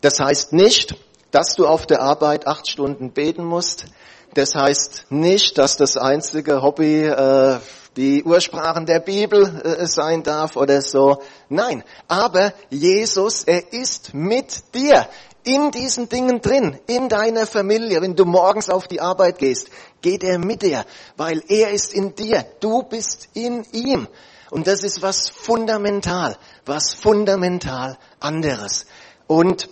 Das 0.00 0.20
heißt 0.20 0.52
nicht, 0.52 0.96
dass 1.30 1.54
du 1.54 1.66
auf 1.66 1.86
der 1.86 2.00
Arbeit 2.00 2.46
acht 2.46 2.68
Stunden 2.70 3.12
beten 3.12 3.44
musst. 3.44 3.86
Das 4.34 4.54
heißt 4.54 5.06
nicht, 5.10 5.58
dass 5.58 5.76
das 5.76 5.96
einzige 5.96 6.62
Hobby 6.62 7.04
äh, 7.04 7.58
die 7.96 8.22
Ursprachen 8.22 8.86
der 8.86 9.00
Bibel 9.00 9.60
äh, 9.64 9.86
sein 9.86 10.22
darf 10.22 10.56
oder 10.56 10.80
so. 10.82 11.22
Nein, 11.48 11.82
aber 12.06 12.52
Jesus, 12.70 13.44
er 13.44 13.72
ist 13.72 14.14
mit 14.14 14.74
dir 14.74 15.08
in 15.44 15.70
diesen 15.70 16.08
Dingen 16.08 16.40
drin, 16.40 16.78
in 16.86 17.08
deiner 17.08 17.46
Familie. 17.46 18.00
Wenn 18.02 18.14
du 18.14 18.24
morgens 18.24 18.68
auf 18.68 18.86
die 18.86 19.00
Arbeit 19.00 19.38
gehst, 19.38 19.70
geht 20.02 20.22
er 20.22 20.38
mit 20.38 20.62
dir, 20.62 20.84
weil 21.16 21.42
er 21.48 21.70
ist 21.70 21.94
in 21.94 22.14
dir. 22.14 22.44
Du 22.60 22.82
bist 22.82 23.28
in 23.34 23.64
ihm. 23.72 24.06
Und 24.50 24.66
das 24.66 24.82
ist 24.84 25.02
was 25.02 25.28
fundamental, 25.28 26.36
was 26.64 26.94
fundamental 26.94 27.98
anderes. 28.20 28.86
Und 29.26 29.68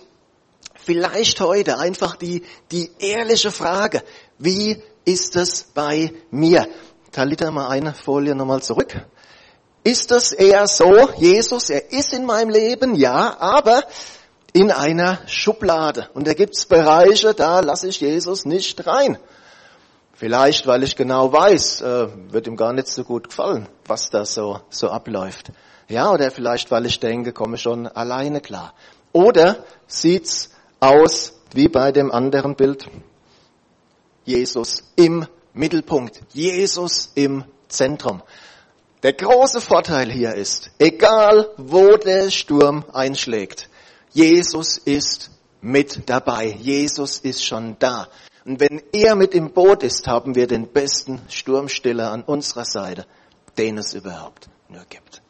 vielleicht 0.74 1.40
heute 1.40 1.78
einfach 1.78 2.16
die, 2.16 2.42
die 2.70 2.90
ehrliche 2.98 3.50
Frage, 3.50 4.02
wie 4.38 4.82
ist 5.04 5.36
es 5.36 5.64
bei 5.64 6.12
mir? 6.30 6.66
Talita, 7.12 7.50
mal 7.50 7.68
eine 7.68 7.94
Folie 7.94 8.34
nochmal 8.34 8.62
zurück. 8.62 8.94
Ist 9.84 10.10
es 10.10 10.32
eher 10.32 10.66
so, 10.66 11.08
Jesus, 11.16 11.70
er 11.70 11.92
ist 11.92 12.12
in 12.12 12.26
meinem 12.26 12.50
Leben, 12.50 12.94
ja, 12.96 13.36
aber 13.38 13.84
in 14.52 14.72
einer 14.72 15.18
Schublade. 15.26 16.08
Und 16.14 16.26
da 16.26 16.34
gibt's 16.34 16.66
Bereiche, 16.66 17.34
da 17.34 17.60
lasse 17.60 17.88
ich 17.88 18.00
Jesus 18.00 18.44
nicht 18.44 18.86
rein. 18.86 19.18
Vielleicht, 20.12 20.66
weil 20.66 20.82
ich 20.82 20.96
genau 20.96 21.32
weiß, 21.32 21.82
äh, 21.82 22.08
wird 22.32 22.46
ihm 22.46 22.56
gar 22.56 22.72
nicht 22.72 22.88
so 22.88 23.04
gut 23.04 23.28
gefallen, 23.28 23.68
was 23.86 24.08
da 24.08 24.24
so, 24.24 24.60
so 24.70 24.88
abläuft. 24.88 25.52
Ja, 25.88 26.10
oder 26.10 26.30
vielleicht, 26.30 26.70
weil 26.70 26.86
ich 26.86 26.98
denke, 26.98 27.32
komme 27.32 27.58
schon 27.58 27.86
alleine 27.86 28.40
klar. 28.40 28.72
Oder 29.12 29.64
sieht's 29.86 30.50
aus 30.80 31.34
wie 31.52 31.68
bei 31.68 31.92
dem 31.92 32.10
anderen 32.10 32.56
Bild? 32.56 32.88
Jesus 34.26 34.82
im 34.96 35.26
Mittelpunkt. 35.54 36.20
Jesus 36.34 37.12
im 37.14 37.44
Zentrum. 37.68 38.22
Der 39.02 39.12
große 39.12 39.60
Vorteil 39.60 40.10
hier 40.10 40.34
ist, 40.34 40.70
egal 40.78 41.48
wo 41.56 41.96
der 41.96 42.30
Sturm 42.30 42.84
einschlägt, 42.92 43.68
Jesus 44.12 44.78
ist 44.78 45.30
mit 45.60 46.08
dabei. 46.08 46.46
Jesus 46.46 47.18
ist 47.18 47.44
schon 47.44 47.76
da. 47.78 48.08
Und 48.44 48.60
wenn 48.60 48.82
er 48.92 49.14
mit 49.14 49.34
im 49.34 49.52
Boot 49.52 49.82
ist, 49.82 50.06
haben 50.06 50.34
wir 50.34 50.46
den 50.46 50.68
besten 50.68 51.20
Sturmstiller 51.28 52.10
an 52.10 52.22
unserer 52.22 52.64
Seite, 52.64 53.06
den 53.58 53.78
es 53.78 53.94
überhaupt 53.94 54.48
nur 54.68 54.84
gibt. 54.88 55.22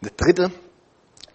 Eine 0.00 0.10
dritte 0.10 0.52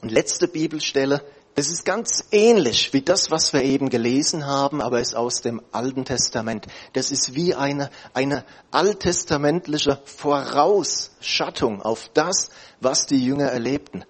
und 0.02 0.12
letzte 0.12 0.48
Bibelstelle 0.48 1.24
es 1.60 1.70
ist 1.70 1.84
ganz 1.84 2.24
ähnlich 2.32 2.94
wie 2.94 3.02
das, 3.02 3.32
was 3.32 3.52
wir 3.52 3.64
eben 3.64 3.90
gelesen 3.90 4.48
haben, 4.48 4.82
aber 4.82 5.02
ist 5.02 5.14
aus 5.14 5.42
dem 5.42 5.62
Alten 5.74 6.06
Testament. 6.06 6.68
Das 6.94 7.12
ist 7.12 7.36
wie 7.36 7.54
eine, 7.54 7.90
eine 8.14 8.46
alttestamentliche 8.72 10.00
Vorausschattung 10.06 11.82
auf 11.82 12.10
das, 12.14 12.50
was 12.80 13.08
die 13.08 13.24
Jünger 13.24 13.48
erlebten. 13.48 14.06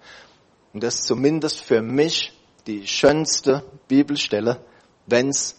Und 0.72 0.84
das 0.84 1.00
ist 1.00 1.06
zumindest 1.06 1.60
für 1.60 1.82
mich 1.82 2.32
die 2.68 2.86
schönste 2.86 3.64
Bibelstelle, 3.88 4.64
wenn 5.06 5.30
es 5.30 5.56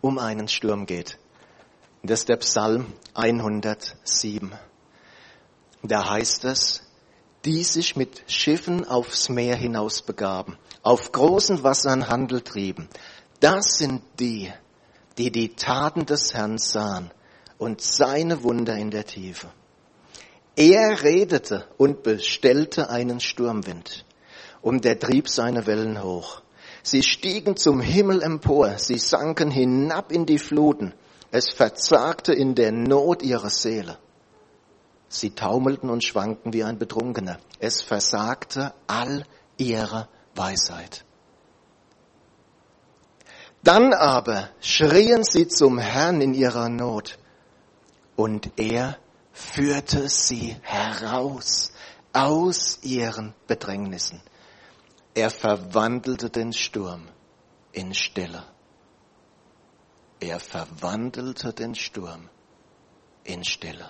um 0.00 0.18
einen 0.18 0.46
Sturm 0.46 0.86
geht. 0.86 1.18
das 2.04 2.20
ist 2.20 2.28
der 2.28 2.36
Psalm 2.36 2.92
107. 3.14 4.52
Da 5.82 6.10
heißt 6.10 6.44
es, 6.44 6.82
die 7.44 7.62
sich 7.64 7.96
mit 7.96 8.22
Schiffen 8.26 8.86
aufs 8.86 9.28
Meer 9.28 9.56
hinaus 9.56 10.02
begaben, 10.02 10.56
auf 10.84 11.10
großen 11.10 11.64
Wassern 11.64 12.08
Handel 12.08 12.42
trieben. 12.42 12.88
Das 13.40 13.78
sind 13.78 14.02
die, 14.20 14.52
die 15.18 15.32
die 15.32 15.56
Taten 15.56 16.06
des 16.06 16.34
Herrn 16.34 16.58
sahen 16.58 17.10
und 17.58 17.80
seine 17.80 18.44
Wunder 18.44 18.76
in 18.76 18.90
der 18.90 19.06
Tiefe. 19.06 19.48
Er 20.56 21.02
redete 21.02 21.66
und 21.78 22.04
bestellte 22.04 22.90
einen 22.90 23.18
Sturmwind, 23.18 24.04
und 24.62 24.84
der 24.84 25.00
trieb 25.00 25.28
seine 25.28 25.66
Wellen 25.66 26.02
hoch. 26.02 26.42
Sie 26.82 27.02
stiegen 27.02 27.56
zum 27.56 27.80
Himmel 27.80 28.22
empor, 28.22 28.78
sie 28.78 28.98
sanken 28.98 29.50
hinab 29.50 30.12
in 30.12 30.26
die 30.26 30.38
Fluten, 30.38 30.94
es 31.32 31.50
verzagte 31.50 32.32
in 32.32 32.54
der 32.54 32.70
Not 32.70 33.22
ihre 33.22 33.50
Seele. 33.50 33.98
Sie 35.08 35.30
taumelten 35.30 35.90
und 35.90 36.04
schwankten 36.04 36.52
wie 36.52 36.62
ein 36.62 36.78
Betrunkener. 36.78 37.38
Es 37.58 37.82
versagte 37.82 38.74
all 38.86 39.24
ihre 39.56 40.08
Weisheit. 40.34 41.04
Dann 43.62 43.94
aber 43.94 44.50
schrien 44.60 45.24
sie 45.24 45.48
zum 45.48 45.78
Herrn 45.78 46.20
in 46.20 46.34
ihrer 46.34 46.68
Not 46.68 47.18
und 48.16 48.58
er 48.58 48.98
führte 49.32 50.08
sie 50.08 50.56
heraus 50.62 51.72
aus 52.12 52.78
ihren 52.82 53.34
Bedrängnissen. 53.46 54.20
Er 55.14 55.30
verwandelte 55.30 56.28
den 56.30 56.52
Sturm 56.52 57.08
in 57.72 57.94
Stille. 57.94 58.44
Er 60.20 60.40
verwandelte 60.40 61.52
den 61.52 61.74
Sturm 61.74 62.28
in 63.24 63.44
Stille. 63.44 63.88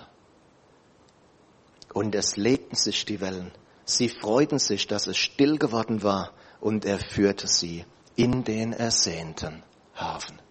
Und 1.93 2.15
es 2.15 2.37
legten 2.37 2.75
sich 2.75 3.05
die 3.05 3.21
Wellen. 3.21 3.51
Sie 3.85 4.09
freuten 4.09 4.59
sich, 4.59 4.87
dass 4.87 5.07
es 5.07 5.17
still 5.17 5.57
geworden 5.57 6.03
war, 6.03 6.33
und 6.59 6.85
er 6.85 6.99
führte 6.99 7.47
sie 7.47 7.85
in 8.15 8.43
den 8.43 8.73
ersehnten 8.73 9.63
Hafen. 9.95 10.41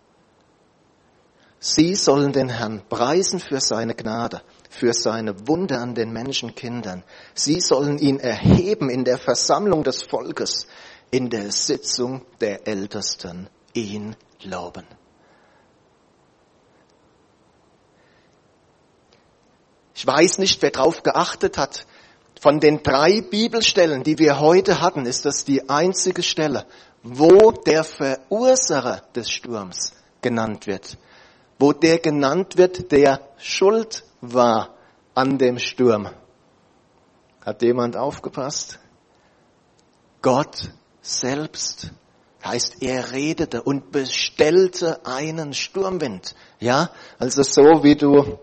Sie 1.59 1.95
sollen 1.95 2.33
den 2.33 2.51
Herrn 2.51 2.83
preisen 2.89 3.41
für 3.41 3.59
seine 3.59 3.95
Gnade, 3.95 4.43
für 4.69 4.93
seine 4.93 5.49
Wunder 5.49 5.81
an 5.81 5.95
den 5.95 6.13
Menschenkindern. 6.13 7.03
Sie 7.35 7.59
sollen 7.61 7.99
ihn 7.99 8.21
erheben 8.21 8.91
in 8.91 9.05
der 9.05 9.19
Versammlung 9.19 9.83
des 9.83 10.03
Volkes, 10.03 10.67
in 11.11 11.31
der 11.31 11.51
Sitzung 11.51 12.27
der 12.41 12.69
Ältesten, 12.69 13.49
ihn 13.73 14.15
loben. 14.43 14.87
Ich 19.95 20.07
weiß 20.07 20.39
nicht, 20.39 20.61
wer 20.61 20.71
darauf 20.71 21.03
geachtet 21.03 21.57
hat. 21.57 21.87
Von 22.45 22.61
den 22.61 22.83
drei 22.83 23.23
Bibelstellen, 23.23 24.03
die 24.03 24.19
wir 24.19 24.39
heute 24.39 24.83
hatten, 24.83 25.07
ist 25.07 25.25
das 25.25 25.47
die 25.47 25.71
einzige 25.71 26.23
Stelle, 26.23 26.67
wo 27.03 27.53
der 27.53 27.85
Verursacher 27.85 29.03
des 29.15 29.31
Sturms 29.31 29.95
genannt 30.21 30.67
wird, 30.67 30.99
wo 31.59 31.73
der 31.73 32.01
genannt 32.01 32.59
wird, 32.59 32.93
der 32.93 33.21
schuld 33.39 34.05
war 34.21 34.75
an 35.15 35.39
dem 35.39 35.59
Sturm. 35.59 36.11
Hat 37.43 37.63
jemand 37.63 37.97
aufgepasst? 37.97 38.79
Gott 40.21 40.71
selbst 41.01 41.93
heißt, 42.45 42.83
er 42.83 43.13
redete 43.13 43.63
und 43.63 43.91
bestellte 43.91 45.01
einen 45.07 45.55
Sturmwind. 45.55 46.35
Ja, 46.61 46.91
also 47.19 47.43
so 47.43 47.83
wie 47.83 47.97
du 47.97 48.39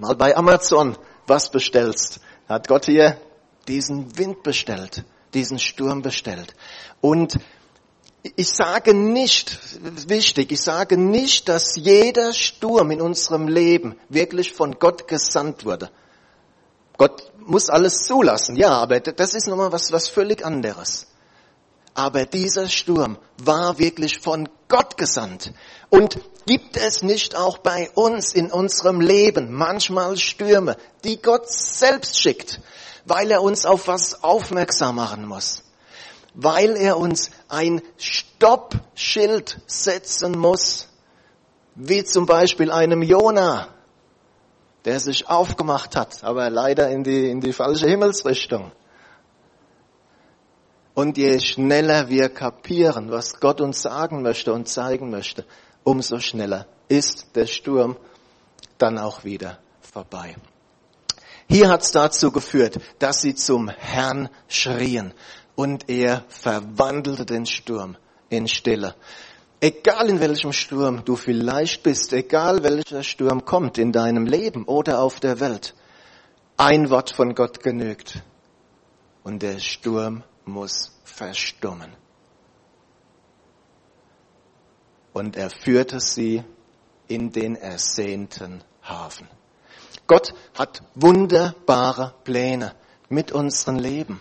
mal 0.00 0.16
bei 0.16 0.34
Amazon 0.34 0.96
was 1.26 1.50
bestellst, 1.50 2.20
hat 2.48 2.68
Gott 2.68 2.86
hier 2.86 3.18
diesen 3.68 4.16
Wind 4.18 4.42
bestellt, 4.42 5.04
diesen 5.32 5.58
Sturm 5.58 6.02
bestellt. 6.02 6.54
Und 7.00 7.38
ich 8.36 8.48
sage 8.48 8.94
nicht, 8.94 9.58
wichtig, 10.08 10.52
ich 10.52 10.62
sage 10.62 10.96
nicht, 10.96 11.48
dass 11.48 11.76
jeder 11.76 12.32
Sturm 12.32 12.90
in 12.90 13.00
unserem 13.00 13.48
Leben 13.48 13.96
wirklich 14.08 14.52
von 14.52 14.78
Gott 14.78 15.06
gesandt 15.08 15.64
wurde. 15.64 15.90
Gott 16.96 17.32
muss 17.38 17.68
alles 17.68 18.04
zulassen, 18.04 18.56
ja, 18.56 18.70
aber 18.70 19.00
das 19.00 19.34
ist 19.34 19.48
nochmal 19.48 19.72
was, 19.72 19.92
was 19.92 20.08
völlig 20.08 20.44
anderes. 20.44 21.06
Aber 21.92 22.24
dieser 22.24 22.68
Sturm 22.68 23.18
war 23.38 23.78
wirklich 23.78 24.18
von 24.18 24.48
Gott 24.68 24.96
gesandt. 24.96 25.52
Und 25.90 26.18
gibt 26.46 26.76
es 26.76 27.02
nicht 27.02 27.36
auch 27.36 27.58
bei 27.58 27.90
uns 27.94 28.32
in 28.32 28.50
unserem 28.50 29.00
Leben 29.00 29.52
manchmal 29.52 30.16
Stürme, 30.16 30.76
die 31.04 31.20
Gott 31.22 31.48
selbst 31.50 32.20
schickt, 32.20 32.60
weil 33.04 33.30
er 33.30 33.42
uns 33.42 33.66
auf 33.66 33.88
was 33.88 34.22
aufmerksam 34.22 34.96
machen 34.96 35.26
muss? 35.26 35.62
Weil 36.34 36.76
er 36.76 36.98
uns 36.98 37.30
ein 37.48 37.82
Stoppschild 37.96 39.60
setzen 39.66 40.38
muss, 40.38 40.88
wie 41.74 42.04
zum 42.04 42.26
Beispiel 42.26 42.70
einem 42.70 43.02
Jona, 43.02 43.68
der 44.84 45.00
sich 45.00 45.28
aufgemacht 45.28 45.96
hat, 45.96 46.24
aber 46.24 46.50
leider 46.50 46.90
in 46.90 47.04
die, 47.04 47.30
in 47.30 47.40
die 47.40 47.52
falsche 47.52 47.88
Himmelsrichtung. 47.88 48.72
Und 50.94 51.16
je 51.16 51.40
schneller 51.40 52.08
wir 52.08 52.28
kapieren, 52.28 53.10
was 53.10 53.40
Gott 53.40 53.60
uns 53.60 53.82
sagen 53.82 54.22
möchte 54.22 54.52
und 54.52 54.68
zeigen 54.68 55.10
möchte, 55.10 55.44
umso 55.82 56.20
schneller 56.20 56.66
ist 56.88 57.34
der 57.34 57.46
Sturm 57.46 57.96
dann 58.78 58.98
auch 58.98 59.24
wieder 59.24 59.58
vorbei. 59.80 60.36
Hier 61.48 61.68
hat 61.68 61.82
es 61.82 61.92
dazu 61.92 62.32
geführt, 62.32 62.80
dass 62.98 63.20
sie 63.20 63.34
zum 63.34 63.68
Herrn 63.68 64.28
schrien 64.48 65.12
und 65.54 65.88
er 65.88 66.24
verwandelte 66.28 67.26
den 67.26 67.46
Sturm 67.46 67.96
in 68.28 68.48
Stille. 68.48 68.94
Egal 69.60 70.10
in 70.10 70.20
welchem 70.20 70.52
Sturm 70.52 71.04
du 71.04 71.16
vielleicht 71.16 71.82
bist, 71.82 72.12
egal 72.12 72.62
welcher 72.62 73.02
Sturm 73.02 73.44
kommt 73.44 73.78
in 73.78 73.92
deinem 73.92 74.26
Leben 74.26 74.64
oder 74.64 75.00
auf 75.00 75.20
der 75.20 75.40
Welt, 75.40 75.74
ein 76.56 76.90
Wort 76.90 77.10
von 77.10 77.34
Gott 77.34 77.62
genügt 77.62 78.22
und 79.22 79.42
der 79.42 79.58
Sturm 79.58 80.22
muss 80.44 80.92
verstummen. 81.04 81.92
Und 85.12 85.36
er 85.36 85.50
führte 85.50 86.00
sie 86.00 86.42
in 87.08 87.30
den 87.30 87.56
ersehnten 87.56 88.62
Hafen. 88.82 89.28
Gott 90.06 90.34
hat 90.54 90.82
wunderbare 90.94 92.14
Pläne 92.24 92.74
mit 93.08 93.32
unserem 93.32 93.76
Leben. 93.76 94.20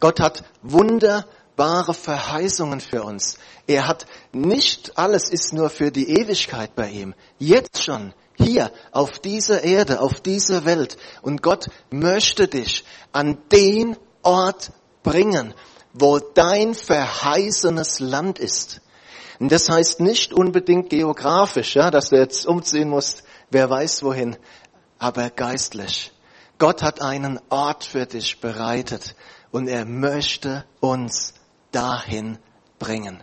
Gott 0.00 0.20
hat 0.20 0.44
wunderbare 0.62 1.94
Verheißungen 1.94 2.80
für 2.80 3.02
uns. 3.02 3.38
Er 3.66 3.88
hat 3.88 4.06
nicht 4.32 4.98
alles 4.98 5.30
ist 5.30 5.52
nur 5.52 5.70
für 5.70 5.90
die 5.90 6.10
Ewigkeit 6.10 6.74
bei 6.74 6.88
ihm. 6.90 7.14
Jetzt 7.38 7.82
schon 7.82 8.14
hier 8.34 8.70
auf 8.90 9.18
dieser 9.18 9.62
Erde, 9.62 10.00
auf 10.00 10.20
dieser 10.20 10.64
Welt. 10.64 10.96
Und 11.22 11.42
Gott 11.42 11.68
möchte 11.90 12.48
dich 12.48 12.84
an 13.12 13.38
den 13.50 13.96
Ort 14.22 14.72
bringen, 15.02 15.54
wo 15.92 16.18
dein 16.18 16.74
verheißenes 16.74 18.00
Land 18.00 18.38
ist. 18.38 18.80
Und 19.38 19.50
das 19.50 19.68
heißt 19.68 20.00
nicht 20.00 20.32
unbedingt 20.32 20.90
geografisch, 20.90 21.74
ja, 21.74 21.90
dass 21.90 22.10
du 22.10 22.16
jetzt 22.16 22.46
umziehen 22.46 22.88
musst, 22.88 23.24
wer 23.50 23.68
weiß 23.68 24.02
wohin, 24.02 24.36
aber 25.02 25.30
geistlich. 25.30 26.12
Gott 26.58 26.82
hat 26.82 27.02
einen 27.02 27.40
Ort 27.50 27.84
für 27.84 28.06
dich 28.06 28.40
bereitet 28.40 29.16
und 29.50 29.66
er 29.66 29.84
möchte 29.84 30.64
uns 30.80 31.34
dahin 31.72 32.38
bringen. 32.78 33.22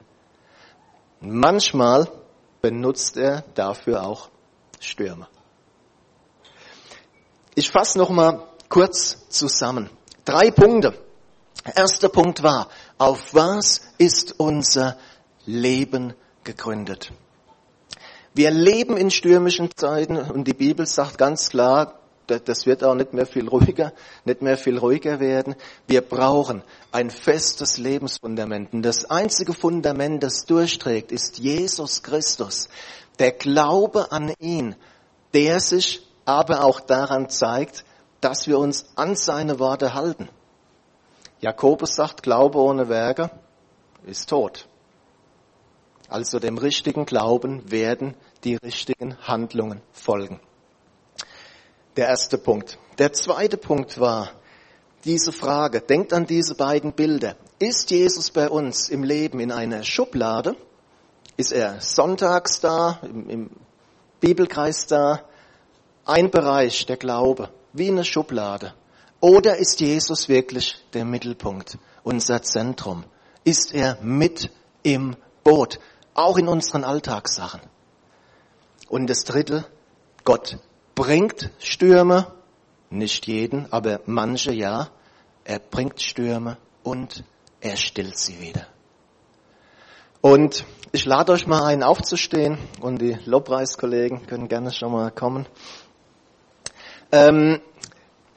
Manchmal 1.22 2.12
benutzt 2.62 3.16
er 3.18 3.44
dafür 3.56 4.04
auch 4.04 4.30
Stürme. 4.80 5.28
Ich 7.56 7.72
fasse 7.72 7.98
noch 7.98 8.10
mal 8.10 8.48
kurz 8.68 9.30
zusammen. 9.30 9.90
Drei 10.26 10.52
Punkte 10.52 10.94
Erster 11.76 12.10
Punkt 12.10 12.42
war, 12.42 12.70
auf 12.98 13.34
was 13.34 13.82
ist 13.98 14.40
unser 14.40 14.98
Leben 15.46 16.14
gegründet? 16.44 17.12
Wir 18.34 18.52
leben 18.52 18.96
in 18.98 19.12
stürmischen 19.12 19.70
Zeiten 19.76 20.18
und 20.18 20.46
die 20.46 20.54
Bibel 20.54 20.86
sagt 20.86 21.18
ganz 21.18 21.50
klar, 21.50 22.00
das 22.28 22.68
wird 22.68 22.84
auch 22.84 22.94
nicht 22.94 23.14
mehr 23.14 23.26
viel 23.26 23.48
ruhiger, 23.48 23.92
nicht 24.24 24.44
mehr 24.44 24.58
viel 24.58 24.78
ruhiger 24.78 25.20
werden. 25.20 25.56
Wir 25.88 26.02
brauchen 26.02 26.62
ein 26.92 27.10
festes 27.10 27.80
Lebensfundament. 27.80 28.72
Und 28.72 28.84
das 28.84 29.10
einzige 29.10 29.54
Fundament, 29.54 30.22
das 30.22 30.46
durchträgt, 30.46 31.12
ist 31.12 31.40
Jesus 31.40 32.04
Christus. 32.04 32.70
Der 33.18 33.32
Glaube 33.32 34.12
an 34.12 34.32
ihn, 34.40 34.76
der 35.34 35.60
sich 35.60 36.06
aber 36.26 36.64
auch 36.64 36.80
daran 36.80 37.30
zeigt, 37.30 37.84
dass 38.22 38.48
wir 38.48 38.60
uns 38.60 38.86
an 38.96 39.16
seine 39.16 39.58
Worte 39.58 39.96
halten. 39.96 40.30
Jakobus 41.42 41.96
sagt, 41.96 42.22
Glaube 42.22 42.60
ohne 42.60 42.90
Werke 42.90 43.32
ist 44.06 44.30
tot. 44.30 44.69
Also 46.10 46.40
dem 46.40 46.58
richtigen 46.58 47.06
Glauben 47.06 47.72
werden 47.72 48.16
die 48.44 48.56
richtigen 48.56 49.16
Handlungen 49.22 49.82
folgen. 49.92 50.40
Der 51.96 52.08
erste 52.08 52.40
Punkt. 52.40 52.80
Der 52.98 53.14
zweite 53.14 53.58
Punkt 53.58 54.00
war 54.00 54.32
diese 55.06 55.32
Frage. 55.32 55.82
Denkt 55.82 56.12
an 56.14 56.26
diese 56.26 56.56
beiden 56.56 56.94
Bilder. 56.94 57.36
Ist 57.60 57.92
Jesus 57.92 58.32
bei 58.32 58.50
uns 58.50 58.90
im 58.90 59.04
Leben 59.04 59.40
in 59.40 59.52
einer 59.52 59.84
Schublade? 59.84 60.56
Ist 61.38 61.52
er 61.52 61.80
sonntags 61.80 62.60
da, 62.60 63.00
im, 63.04 63.30
im 63.30 63.50
Bibelkreis 64.20 64.88
da? 64.88 65.22
Ein 66.06 66.32
Bereich, 66.32 66.88
der 66.88 66.98
Glaube, 66.98 67.50
wie 67.72 67.90
eine 67.90 68.04
Schublade. 68.04 68.74
Oder 69.20 69.58
ist 69.58 69.80
Jesus 69.80 70.28
wirklich 70.28 70.84
der 70.94 71.06
Mittelpunkt, 71.06 71.78
unser 72.04 72.42
Zentrum? 72.42 73.04
Ist 73.44 73.76
er 73.76 73.98
mit 74.02 74.50
im 74.82 75.16
Boot, 75.44 75.80
auch 76.20 76.38
in 76.38 76.48
unseren 76.48 76.84
Alltagssachen? 76.84 77.62
Und 78.88 79.10
das 79.10 79.24
Dritte, 79.24 79.66
Gott 80.24 80.58
bringt 80.96 81.52
Stürme, 81.60 82.28
nicht 82.90 83.28
jeden, 83.28 83.72
aber 83.72 84.02
manche 84.06 84.52
ja. 84.52 84.90
Er 85.44 85.60
bringt 85.60 86.02
Stürme 86.02 86.58
und 86.84 87.24
er 87.62 87.76
stillt 87.76 88.18
sie 88.18 88.40
wieder. 88.40 88.68
Und 90.22 90.66
ich 90.92 91.06
lade 91.06 91.32
euch 91.32 91.48
mal 91.48 91.64
ein, 91.64 91.82
aufzustehen 91.82 92.58
und 92.82 93.02
die 93.02 93.18
Lobpreiskollegen 93.26 94.28
können 94.28 94.48
gerne 94.48 94.72
schon 94.72 94.92
mal 94.92 95.12
kommen. 95.12 95.48
Ähm, 97.12 97.62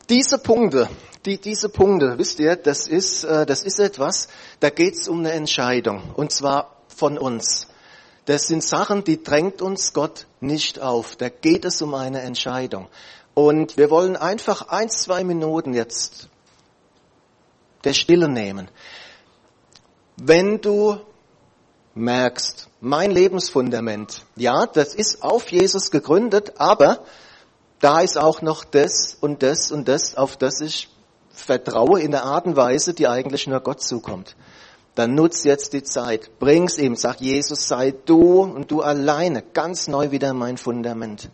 diese 0.09 0.39
Punkte, 0.39 0.89
die, 1.27 1.39
diese 1.39 1.69
Punkte, 1.69 2.19
wisst 2.19 2.39
ihr, 2.41 2.57
das 2.57 2.87
ist, 2.87 3.25
äh, 3.25 3.47
das 3.47 3.63
ist 3.63 3.79
etwas, 3.79 4.29
da 4.61 4.71
geht 4.71 4.95
es 4.95 5.09
um 5.09 5.21
eine 5.21 5.33
Entscheidung, 5.33 6.13
und 6.15 6.33
zwar 6.33 6.77
von 6.89 7.19
uns. 7.19 7.69
Das 8.25 8.47
sind 8.47 8.63
Sachen, 8.63 9.05
die 9.05 9.23
drängt 9.23 9.63
uns 9.63 9.93
Gott 9.93 10.27
nicht 10.41 10.81
auf. 10.81 11.17
Da 11.17 11.29
geht 11.29 11.65
es 11.65 11.83
um 11.83 11.95
eine 11.95 12.21
Entscheidung. 12.21 12.89
Und 13.35 13.77
wir 13.77 13.91
wollen 13.91 14.17
einfach 14.17 14.69
ein, 14.69 14.91
zwei 14.91 15.25
Minuten 15.25 15.75
jetzt 15.75 16.29
der 17.85 17.95
Stille 17.95 18.29
nehmen. 18.29 18.69
Wenn 20.17 20.61
du 20.61 20.99
merkst, 21.95 22.69
mein 22.81 23.11
Lebensfundament, 23.11 24.25
ja, 24.37 24.67
das 24.67 24.95
ist 24.95 25.23
auf 25.23 25.51
Jesus 25.51 25.91
gegründet, 25.91 26.55
aber 26.59 27.05
da 27.81 28.01
ist 28.01 28.17
auch 28.17 28.43
noch 28.43 28.65
das 28.65 29.17
und 29.21 29.43
das 29.43 29.73
und 29.73 29.89
das, 29.89 30.15
auf 30.15 30.37
das 30.37 30.61
ich 30.61 30.89
vertraue 31.31 32.01
in 32.01 32.13
der 32.13 32.25
Art 32.25 32.47
und 32.47 32.57
Weise, 32.57 32.95
die 32.95 33.09
eigentlich 33.09 33.47
nur 33.47 33.61
Gott 33.61 33.83
zukommt. 33.83 34.37
Dann 34.95 35.15
nutz 35.15 35.45
jetzt 35.45 35.73
die 35.73 35.83
Zeit, 35.83 36.39
bring's 36.39 36.77
ihm, 36.77 36.97
sag 36.97 37.21
Jesus, 37.21 37.67
sei 37.67 37.93
du 37.93 38.43
und 38.43 38.71
du 38.71 38.83
alleine 38.83 39.43
ganz 39.43 39.89
neu 39.89 40.11
wieder 40.11 40.35
mein 40.35 40.59
Fundament. 40.59 41.31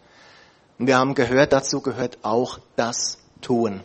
Und 0.78 0.86
wir 0.86 0.96
haben 0.96 1.14
gehört, 1.14 1.52
dazu 1.52 1.80
gehört 1.80 2.18
auch 2.22 2.60
das 2.76 3.18
Tun. 3.40 3.82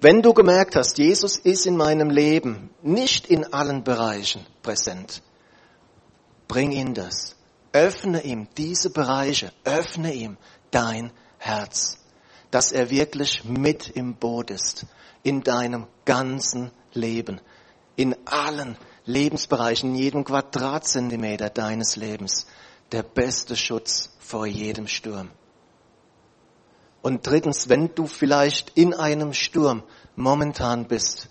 Wenn 0.00 0.22
du 0.22 0.32
gemerkt 0.34 0.76
hast, 0.76 0.98
Jesus 0.98 1.38
ist 1.38 1.66
in 1.66 1.76
meinem 1.76 2.10
Leben 2.10 2.70
nicht 2.82 3.26
in 3.26 3.52
allen 3.52 3.82
Bereichen 3.82 4.46
präsent, 4.62 5.22
bring 6.46 6.70
ihn 6.70 6.94
das. 6.94 7.34
Öffne 7.72 8.22
ihm 8.22 8.48
diese 8.56 8.90
Bereiche, 8.90 9.52
öffne 9.64 10.14
ihm 10.14 10.36
dein 10.70 11.12
Herz, 11.38 11.98
dass 12.50 12.72
er 12.72 12.90
wirklich 12.90 13.44
mit 13.44 13.88
im 13.88 14.14
Boot 14.14 14.50
ist, 14.50 14.86
in 15.22 15.42
deinem 15.42 15.86
ganzen 16.04 16.70
Leben, 16.98 17.40
in 17.96 18.14
allen 18.26 18.76
Lebensbereichen, 19.06 19.90
in 19.90 19.96
jedem 19.96 20.24
Quadratzentimeter 20.24 21.48
deines 21.48 21.96
Lebens, 21.96 22.46
der 22.92 23.02
beste 23.02 23.56
Schutz 23.56 24.16
vor 24.18 24.46
jedem 24.46 24.86
Sturm. 24.86 25.30
Und 27.00 27.26
drittens, 27.26 27.68
wenn 27.68 27.94
du 27.94 28.06
vielleicht 28.06 28.70
in 28.76 28.92
einem 28.92 29.32
Sturm 29.32 29.82
momentan 30.16 30.86
bist, 30.86 31.28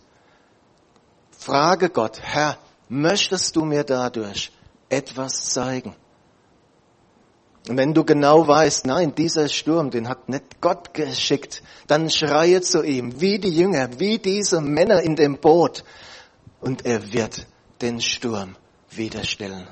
frage 1.31 1.89
Gott, 1.89 2.19
Herr, 2.21 2.57
möchtest 2.89 3.55
du 3.55 3.65
mir 3.65 3.83
dadurch 3.83 4.51
etwas 4.89 5.49
zeigen? 5.49 5.95
Wenn 7.69 7.93
du 7.93 8.05
genau 8.05 8.47
weißt, 8.47 8.85
nein, 8.85 9.13
dieser 9.13 9.49
Sturm, 9.49 9.91
den 9.91 10.07
hat 10.07 10.29
nicht 10.29 10.61
Gott 10.61 10.93
geschickt, 10.93 11.61
dann 11.87 12.09
schreie 12.09 12.61
zu 12.61 12.81
ihm, 12.81 13.19
wie 13.19 13.39
die 13.39 13.49
Jünger, 13.49 13.99
wie 13.99 14.19
diese 14.19 14.61
Männer 14.61 15.01
in 15.01 15.17
dem 15.17 15.37
Boot. 15.37 15.83
Und 16.61 16.85
er 16.85 17.11
wird 17.11 17.45
den 17.81 17.99
Sturm 17.99 18.55
widerstellen. 18.89 19.67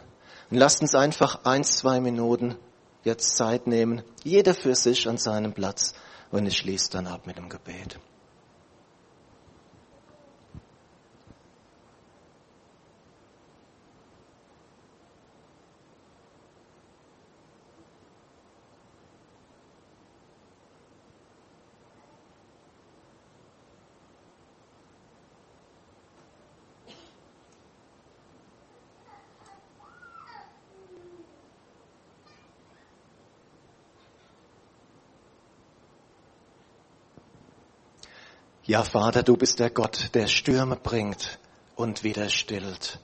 Und 0.52 0.58
lasst 0.58 0.82
uns 0.82 0.94
einfach 0.94 1.46
eins, 1.46 1.78
zwei 1.78 2.02
Minuten 2.02 2.56
jetzt 3.04 3.38
Zeit 3.38 3.66
nehmen, 3.66 4.04
jeder 4.24 4.54
für 4.54 4.76
sich 4.76 5.08
an 5.08 5.18
seinem 5.18 5.54
Platz. 5.54 5.94
Und 6.32 6.46
ich 6.46 6.58
schließe 6.58 6.92
dann 6.92 7.08
ab 7.08 7.26
mit 7.26 7.38
dem 7.38 7.48
Gebet. 7.48 7.98
Ja, 38.68 38.82
Vater, 38.82 39.22
du 39.22 39.38
bist 39.38 39.60
der 39.60 39.70
Gott, 39.70 40.10
der 40.16 40.26
Stürme 40.26 40.76
bringt 40.76 41.38
und 41.76 42.04
wieder 42.04 42.30
stillt. 42.30 42.98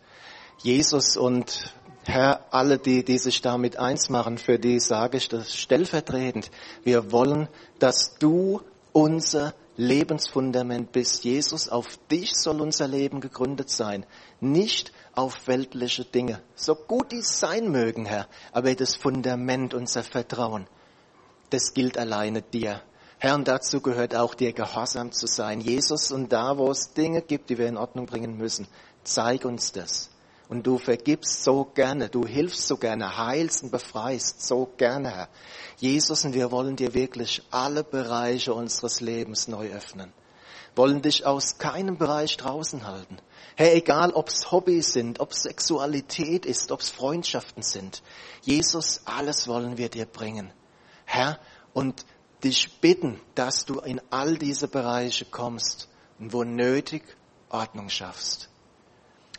Jesus 0.63 1.17
und 1.17 1.71
Herr, 2.03 2.47
alle, 2.49 2.79
die, 2.79 3.05
die 3.05 3.19
sich 3.19 3.43
damit 3.43 3.77
eins 3.77 4.09
machen, 4.09 4.39
für 4.39 4.57
die 4.57 4.79
sage 4.79 5.17
ich 5.17 5.29
das 5.29 5.55
stellvertretend. 5.55 6.49
Wir 6.83 7.11
wollen, 7.11 7.47
dass 7.77 8.15
du 8.17 8.61
unser 8.91 9.53
Lebensfundament 9.77 10.91
bist. 10.93 11.25
Jesus, 11.25 11.69
auf 11.69 11.99
dich 12.09 12.31
soll 12.33 12.59
unser 12.59 12.87
Leben 12.87 13.21
gegründet 13.21 13.69
sein, 13.69 14.07
nicht 14.39 14.91
auf 15.13 15.45
weltliche 15.45 16.05
Dinge. 16.05 16.41
So 16.55 16.73
gut 16.73 17.11
die 17.11 17.21
sein 17.21 17.69
mögen, 17.69 18.07
Herr, 18.07 18.27
aber 18.51 18.73
das 18.73 18.95
Fundament, 18.95 19.75
unser 19.75 20.01
Vertrauen, 20.01 20.65
das 21.51 21.75
gilt 21.75 21.99
alleine 21.99 22.41
dir. 22.41 22.81
Herr, 23.23 23.35
und 23.35 23.47
dazu 23.47 23.81
gehört 23.81 24.15
auch 24.15 24.33
dir 24.33 24.51
gehorsam 24.51 25.11
zu 25.11 25.27
sein. 25.27 25.61
Jesus, 25.61 26.11
und 26.11 26.33
da, 26.33 26.57
wo 26.57 26.71
es 26.71 26.93
Dinge 26.93 27.21
gibt, 27.21 27.51
die 27.51 27.59
wir 27.59 27.67
in 27.67 27.77
Ordnung 27.77 28.07
bringen 28.07 28.35
müssen, 28.35 28.67
zeig 29.03 29.45
uns 29.45 29.71
das. 29.71 30.09
Und 30.49 30.65
du 30.65 30.79
vergibst 30.79 31.43
so 31.43 31.65
gerne, 31.65 32.09
du 32.09 32.25
hilfst 32.25 32.67
so 32.67 32.77
gerne, 32.77 33.19
heilst 33.19 33.61
und 33.61 33.71
befreist 33.71 34.47
so 34.47 34.73
gerne, 34.75 35.11
Herr. 35.11 35.29
Jesus, 35.77 36.25
und 36.25 36.33
wir 36.33 36.49
wollen 36.49 36.75
dir 36.75 36.95
wirklich 36.95 37.43
alle 37.51 37.83
Bereiche 37.83 38.55
unseres 38.55 39.01
Lebens 39.01 39.47
neu 39.47 39.69
öffnen. 39.69 40.11
Wollen 40.75 41.03
dich 41.03 41.23
aus 41.23 41.59
keinem 41.59 41.99
Bereich 41.99 42.37
draußen 42.37 42.87
halten. 42.87 43.19
Herr, 43.55 43.75
egal 43.75 44.13
ob 44.13 44.29
es 44.29 44.51
Hobbys 44.51 44.93
sind, 44.93 45.19
ob 45.19 45.29
es 45.29 45.43
Sexualität 45.43 46.47
ist, 46.47 46.71
ob 46.71 46.79
es 46.79 46.89
Freundschaften 46.89 47.61
sind. 47.61 48.01
Jesus, 48.41 49.01
alles 49.05 49.47
wollen 49.47 49.77
wir 49.77 49.89
dir 49.89 50.07
bringen. 50.07 50.51
Herr, 51.05 51.37
und 51.73 52.03
dich 52.43 52.79
bitten, 52.79 53.19
dass 53.35 53.65
du 53.65 53.79
in 53.79 54.01
all 54.09 54.37
diese 54.37 54.67
Bereiche 54.67 55.25
kommst 55.25 55.87
und 56.19 56.33
wo 56.33 56.43
nötig 56.43 57.03
Ordnung 57.49 57.89
schaffst. 57.89 58.49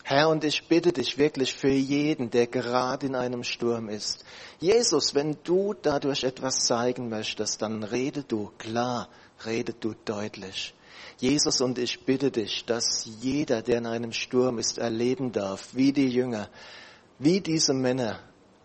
Herr, 0.04 0.28
und 0.28 0.42
ich 0.44 0.66
bitte 0.66 0.92
dich 0.92 1.16
wirklich 1.16 1.54
für 1.54 1.70
jeden, 1.70 2.30
der 2.30 2.48
gerade 2.48 3.06
in 3.06 3.14
einem 3.14 3.44
Sturm 3.44 3.88
ist. 3.88 4.24
Jesus, 4.58 5.14
wenn 5.14 5.38
du 5.44 5.74
dadurch 5.74 6.24
etwas 6.24 6.66
zeigen 6.66 7.08
möchtest, 7.08 7.62
dann 7.62 7.84
rede 7.84 8.24
du 8.24 8.50
klar, 8.58 9.08
rede 9.46 9.72
du 9.72 9.94
deutlich. 10.04 10.74
Jesus, 11.18 11.60
und 11.60 11.78
ich 11.78 12.04
bitte 12.04 12.32
dich, 12.32 12.64
dass 12.64 13.08
jeder, 13.20 13.62
der 13.62 13.78
in 13.78 13.86
einem 13.86 14.12
Sturm 14.12 14.58
ist, 14.58 14.78
erleben 14.78 15.30
darf, 15.30 15.68
wie 15.72 15.92
die 15.92 16.08
Jünger, 16.08 16.48
wie 17.20 17.40
diese 17.40 17.72
Männer 17.72 18.18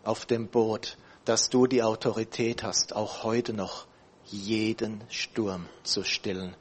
auf 0.03 0.25
dem 0.25 0.47
Boot, 0.47 0.97
dass 1.23 1.49
du 1.49 1.67
die 1.67 1.83
Autorität 1.83 2.63
hast, 2.63 2.95
auch 2.95 3.23
heute 3.23 3.53
noch 3.53 3.85
jeden 4.27 5.03
Sturm 5.09 5.67
zu 5.83 6.03
stillen. 6.03 6.55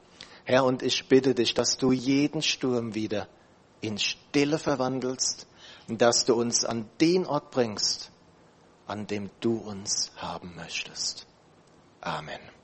Herr, 0.45 0.63
und 0.63 0.83
ich 0.83 1.07
bitte 1.07 1.35
dich, 1.35 1.53
dass 1.53 1.77
du 1.77 1.91
jeden 1.91 2.41
Sturm 2.41 2.95
wieder 2.95 3.27
in 3.81 3.97
Stille 3.97 4.59
verwandelst 4.59 5.47
und 5.87 6.01
dass 6.01 6.25
du 6.25 6.33
uns 6.33 6.65
an 6.65 6.89
den 7.01 7.25
Ort 7.25 7.51
bringst, 7.51 8.11
an 8.85 9.07
dem 9.07 9.29
du 9.41 9.57
uns 9.57 10.11
haben 10.15 10.55
möchtest. 10.55 11.27
Amen. 12.01 12.56